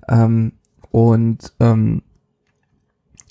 Ähm, 0.08 0.52
und 0.90 1.52
ähm, 1.60 2.02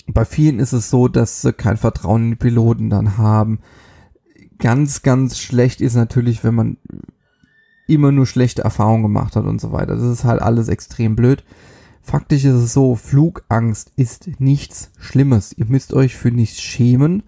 bei 0.06 0.24
vielen 0.24 0.58
ist 0.58 0.72
es 0.72 0.90
so, 0.90 1.08
dass 1.08 1.42
sie 1.42 1.52
kein 1.52 1.76
Vertrauen 1.76 2.24
in 2.24 2.30
die 2.30 2.36
Piloten 2.36 2.90
dann 2.90 3.16
haben. 3.16 3.60
Ganz, 4.58 5.02
ganz 5.02 5.38
schlecht 5.38 5.80
ist 5.80 5.94
natürlich, 5.94 6.44
wenn 6.44 6.54
man 6.54 6.76
immer 7.86 8.12
nur 8.12 8.26
schlechte 8.26 8.62
Erfahrungen 8.62 9.02
gemacht 9.02 9.36
hat 9.36 9.44
und 9.44 9.60
so 9.60 9.72
weiter. 9.72 9.94
Das 9.94 10.04
ist 10.04 10.24
halt 10.24 10.40
alles 10.40 10.68
extrem 10.68 11.16
blöd. 11.16 11.44
Faktisch 12.02 12.44
ist 12.44 12.54
es 12.54 12.72
so, 12.72 12.96
Flugangst 12.96 13.92
ist 13.96 14.28
nichts 14.38 14.90
Schlimmes. 14.98 15.54
Ihr 15.56 15.66
müsst 15.66 15.94
euch 15.94 16.14
für 16.14 16.30
nichts 16.30 16.60
schämen 16.60 17.22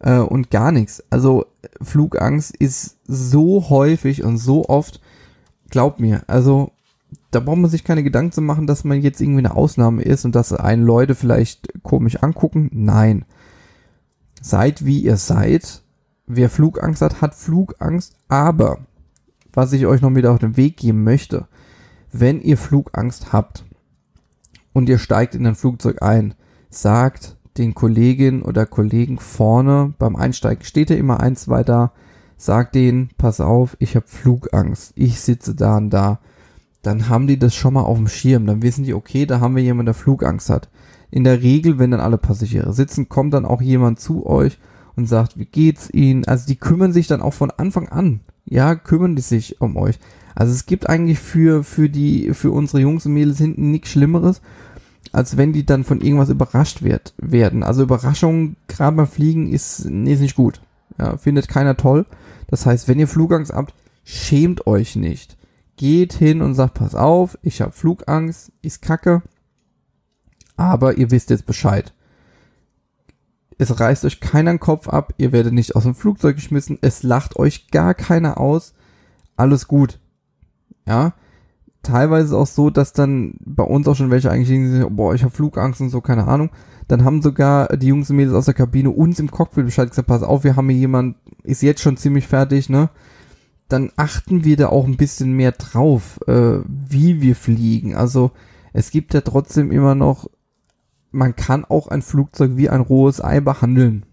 äh, 0.00 0.18
und 0.18 0.50
gar 0.50 0.72
nichts. 0.72 1.02
Also 1.10 1.46
Flugangst 1.80 2.56
ist 2.56 2.96
so 3.06 3.68
häufig 3.68 4.24
und 4.24 4.38
so 4.38 4.68
oft, 4.68 5.00
glaubt 5.70 6.00
mir, 6.00 6.22
also 6.26 6.72
da 7.30 7.40
braucht 7.40 7.58
man 7.58 7.70
sich 7.70 7.84
keine 7.84 8.02
Gedanken 8.02 8.32
zu 8.32 8.40
machen, 8.40 8.66
dass 8.66 8.84
man 8.84 9.00
jetzt 9.00 9.20
irgendwie 9.20 9.40
eine 9.40 9.54
Ausnahme 9.54 10.02
ist 10.02 10.24
und 10.24 10.34
dass 10.34 10.52
einen 10.52 10.82
Leute 10.82 11.14
vielleicht 11.14 11.82
komisch 11.82 12.22
angucken. 12.22 12.70
Nein. 12.72 13.24
Seid 14.40 14.84
wie 14.84 15.00
ihr 15.00 15.16
seid. 15.16 15.82
Wer 16.26 16.50
Flugangst 16.50 17.02
hat, 17.02 17.22
hat 17.22 17.34
Flugangst, 17.34 18.14
aber 18.28 18.80
was 19.52 19.72
ich 19.72 19.86
euch 19.86 20.02
noch 20.02 20.10
mit 20.10 20.26
auf 20.26 20.38
den 20.38 20.56
Weg 20.56 20.76
geben 20.76 21.04
möchte. 21.04 21.48
Wenn 22.12 22.40
ihr 22.40 22.58
Flugangst 22.58 23.32
habt 23.32 23.64
und 24.72 24.88
ihr 24.88 24.98
steigt 24.98 25.34
in 25.34 25.46
ein 25.46 25.54
Flugzeug 25.54 26.02
ein, 26.02 26.34
sagt 26.70 27.37
den 27.58 27.74
Kolleginnen 27.74 28.42
oder 28.42 28.66
Kollegen 28.66 29.18
vorne 29.18 29.94
beim 29.98 30.16
Einsteigen, 30.16 30.64
steht 30.64 30.90
ja 30.90 30.96
immer 30.96 31.20
ein, 31.20 31.36
zwei 31.36 31.62
da, 31.64 31.92
sagt 32.36 32.74
denen, 32.74 33.10
pass 33.18 33.40
auf, 33.40 33.76
ich 33.80 33.96
habe 33.96 34.06
Flugangst, 34.06 34.92
ich 34.94 35.20
sitze 35.20 35.54
da 35.54 35.76
und 35.76 35.90
da. 35.90 36.20
Dann 36.82 37.08
haben 37.08 37.26
die 37.26 37.38
das 37.38 37.54
schon 37.54 37.74
mal 37.74 37.82
auf 37.82 37.98
dem 37.98 38.08
Schirm, 38.08 38.46
dann 38.46 38.62
wissen 38.62 38.84
die, 38.84 38.94
okay, 38.94 39.26
da 39.26 39.40
haben 39.40 39.56
wir 39.56 39.62
jemanden, 39.62 39.86
der 39.86 39.94
Flugangst 39.94 40.48
hat. 40.48 40.68
In 41.10 41.24
der 41.24 41.42
Regel, 41.42 41.78
wenn 41.78 41.90
dann 41.90 42.00
alle 42.00 42.18
Passagiere 42.18 42.72
sitzen, 42.72 43.08
kommt 43.08 43.34
dann 43.34 43.44
auch 43.44 43.60
jemand 43.60 43.98
zu 43.98 44.26
euch 44.26 44.58
und 44.94 45.08
sagt, 45.08 45.38
wie 45.38 45.46
geht's 45.46 45.90
Ihnen? 45.92 46.24
Also 46.26 46.46
die 46.46 46.56
kümmern 46.56 46.92
sich 46.92 47.06
dann 47.06 47.22
auch 47.22 47.34
von 47.34 47.50
Anfang 47.50 47.88
an 47.88 48.20
ja, 48.50 48.74
kümmern 48.74 49.16
die 49.16 49.22
sich 49.22 49.60
um 49.60 49.76
euch. 49.76 49.98
Also 50.34 50.52
es 50.52 50.66
gibt 50.66 50.88
eigentlich 50.88 51.18
für, 51.18 51.64
für 51.64 51.88
die, 51.88 52.32
für 52.32 52.50
unsere 52.50 52.80
Jungs 52.80 53.06
und 53.06 53.12
Mädels 53.12 53.38
hinten 53.38 53.70
nichts 53.70 53.90
Schlimmeres, 53.90 54.40
als 55.12 55.36
wenn 55.36 55.52
die 55.52 55.66
dann 55.66 55.84
von 55.84 56.00
irgendwas 56.00 56.28
überrascht 56.28 56.82
wird, 56.82 57.14
werden. 57.18 57.62
Also 57.62 57.82
Überraschung, 57.82 58.56
gerade 58.66 58.96
beim 58.96 59.06
Fliegen, 59.06 59.48
ist, 59.48 59.80
ist 59.80 59.86
nicht 59.86 60.36
gut. 60.36 60.60
Ja, 60.98 61.16
findet 61.16 61.48
keiner 61.48 61.76
toll. 61.76 62.06
Das 62.48 62.66
heißt, 62.66 62.88
wenn 62.88 62.98
ihr 62.98 63.08
Flugangst 63.08 63.52
habt, 63.52 63.74
schämt 64.04 64.66
euch 64.66 64.96
nicht. 64.96 65.36
Geht 65.76 66.12
hin 66.14 66.42
und 66.42 66.54
sagt, 66.54 66.74
pass 66.74 66.94
auf, 66.94 67.38
ich 67.42 67.60
habe 67.60 67.72
Flugangst, 67.72 68.50
ist 68.62 68.82
kacke, 68.82 69.22
aber 70.56 70.98
ihr 70.98 71.10
wisst 71.10 71.30
jetzt 71.30 71.46
Bescheid. 71.46 71.94
Es 73.58 73.78
reißt 73.78 74.04
euch 74.04 74.20
keiner 74.20 74.52
den 74.52 74.60
Kopf 74.60 74.88
ab, 74.88 75.14
ihr 75.18 75.32
werdet 75.32 75.52
nicht 75.52 75.76
aus 75.76 75.84
dem 75.84 75.94
Flugzeug 75.94 76.36
geschmissen, 76.36 76.78
es 76.80 77.02
lacht 77.02 77.36
euch 77.36 77.70
gar 77.70 77.94
keiner 77.94 78.38
aus. 78.38 78.74
Alles 79.36 79.68
gut. 79.68 80.00
Ja. 80.86 81.14
Teilweise 81.82 82.36
auch 82.36 82.46
so, 82.46 82.70
dass 82.70 82.92
dann 82.92 83.34
bei 83.40 83.62
uns 83.62 83.86
auch 83.88 83.94
schon 83.94 84.10
welche 84.10 84.30
eigentlich 84.30 84.48
sagen, 84.48 84.96
boah, 84.96 85.14
ich 85.14 85.22
habe 85.22 85.34
Flugangst 85.34 85.80
und 85.80 85.90
so, 85.90 86.00
keine 86.00 86.26
Ahnung. 86.26 86.50
Dann 86.88 87.04
haben 87.04 87.22
sogar 87.22 87.76
die 87.76 87.88
Jungs 87.88 88.10
und 88.10 88.16
Mädels 88.16 88.34
aus 88.34 88.46
der 88.46 88.54
Kabine 88.54 88.90
uns 88.90 89.20
im 89.20 89.30
Cockpit 89.30 89.64
Bescheid 89.64 89.90
gesagt, 89.90 90.08
pass 90.08 90.22
auf, 90.22 90.44
wir 90.44 90.56
haben 90.56 90.68
hier 90.68 90.78
jemand, 90.78 91.16
ist 91.44 91.62
jetzt 91.62 91.82
schon 91.82 91.96
ziemlich 91.96 92.26
fertig, 92.26 92.68
ne? 92.68 92.90
Dann 93.68 93.90
achten 93.96 94.44
wir 94.44 94.56
da 94.56 94.68
auch 94.68 94.86
ein 94.86 94.96
bisschen 94.96 95.32
mehr 95.32 95.52
drauf, 95.52 96.18
äh, 96.26 96.60
wie 96.66 97.20
wir 97.20 97.36
fliegen. 97.36 97.94
Also 97.94 98.30
es 98.72 98.90
gibt 98.90 99.12
ja 99.12 99.20
trotzdem 99.20 99.70
immer 99.70 99.94
noch 99.94 100.28
man 101.10 101.36
kann 101.36 101.64
auch 101.64 101.88
ein 101.88 102.02
Flugzeug 102.02 102.52
wie 102.54 102.68
ein 102.68 102.80
rohes 102.80 103.22
Ei 103.22 103.40
behandeln. 103.40 104.04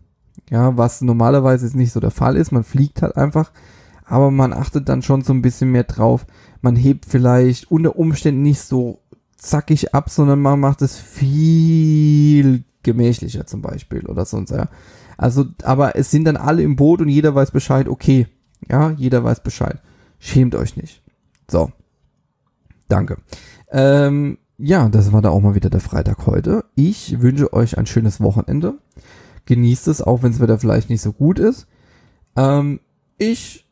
Ja, 0.50 0.78
was 0.78 1.02
normalerweise 1.02 1.76
nicht 1.76 1.92
so 1.92 2.00
der 2.00 2.12
Fall 2.12 2.36
ist. 2.36 2.52
Man 2.52 2.64
fliegt 2.64 3.02
halt 3.02 3.16
einfach, 3.18 3.52
aber 4.06 4.32
man 4.32 4.54
achtet 4.54 4.88
dann 4.90 5.02
schon 5.02 5.22
so 5.22 5.34
ein 5.34 5.42
bisschen 5.42 5.72
mehr 5.72 5.84
drauf. 5.84 6.26
Man 6.62 6.76
hebt 6.76 7.06
vielleicht 7.06 7.72
unter 7.72 7.98
Umständen 7.98 8.42
nicht 8.42 8.62
so 8.62 9.00
zackig 9.38 9.94
ab, 9.94 10.10
sondern 10.10 10.42
man 10.42 10.60
macht 10.60 10.82
es 10.82 10.98
viel 10.98 12.64
gemächlicher 12.84 13.46
zum 13.46 13.62
Beispiel 13.62 14.06
oder 14.06 14.26
sonst, 14.26 14.52
ja. 14.52 14.70
Also, 15.18 15.46
aber 15.64 15.96
es 15.96 16.12
sind 16.12 16.26
dann 16.26 16.38
alle 16.38 16.62
im 16.62 16.76
Boot 16.76 17.02
und 17.02 17.10
jeder 17.10 17.34
weiß 17.34 17.52
Bescheid, 17.52 17.88
okay. 17.88 18.28
Ja, 18.70 18.92
jeder 18.92 19.24
weiß 19.24 19.42
Bescheid. 19.42 19.82
Schämt 20.20 20.56
euch 20.56 20.76
nicht. 20.76 21.02
So. 21.50 21.72
Danke. 22.88 23.18
Ähm, 23.72 24.38
ja, 24.58 24.90
das 24.90 25.12
war 25.12 25.22
da 25.22 25.30
auch 25.30 25.42
mal 25.42 25.56
wieder 25.56 25.70
der 25.70 25.82
Freitag 25.82 26.26
heute. 26.28 26.66
Ich 26.76 27.22
wünsche 27.22 27.54
euch 27.54 27.78
ein 27.78 27.86
schönes 27.86 28.22
Wochenende. 28.22 28.76
Genießt 29.46 29.88
es, 29.88 30.02
auch 30.02 30.24
wenn 30.24 30.32
das 30.32 30.42
Wetter 30.42 30.60
vielleicht 30.60 30.90
nicht 30.90 31.02
so 31.02 31.12
gut 31.12 31.40
ist. 31.40 31.68
Ähm, 32.36 32.80
ich 33.18 33.65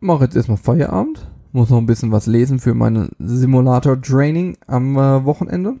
mache 0.00 0.24
jetzt 0.24 0.36
erstmal 0.36 0.58
Feierabend. 0.58 1.30
Muss 1.52 1.70
noch 1.70 1.78
ein 1.78 1.86
bisschen 1.86 2.12
was 2.12 2.26
lesen 2.26 2.58
für 2.58 2.74
meine 2.74 3.10
Simulator-Training 3.18 4.58
am 4.66 4.96
äh, 4.96 5.24
Wochenende. 5.24 5.76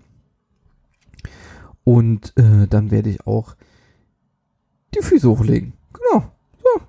Und 1.84 2.32
äh, 2.36 2.66
dann 2.68 2.90
werde 2.90 3.10
ich 3.10 3.26
auch 3.26 3.54
die 4.94 5.02
Füße 5.02 5.28
hochlegen. 5.28 5.74
Genau. 5.92 6.24
So, 6.58 6.82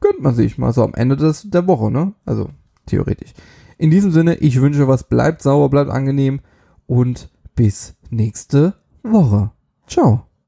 gönnt 0.00 0.22
man 0.22 0.34
sich 0.34 0.58
mal 0.58 0.72
so 0.72 0.82
am 0.82 0.94
Ende 0.94 1.16
des, 1.16 1.48
der 1.48 1.66
Woche, 1.66 1.90
ne? 1.90 2.14
Also, 2.24 2.48
theoretisch. 2.86 3.32
In 3.78 3.90
diesem 3.90 4.12
Sinne, 4.12 4.36
ich 4.36 4.60
wünsche 4.60 4.88
was, 4.88 5.04
bleibt 5.04 5.42
sauber, 5.42 5.68
bleibt 5.68 5.90
angenehm 5.90 6.40
und 6.86 7.30
bis 7.54 7.94
nächste 8.10 8.74
Woche. 9.02 9.50
Ciao. 9.86 10.26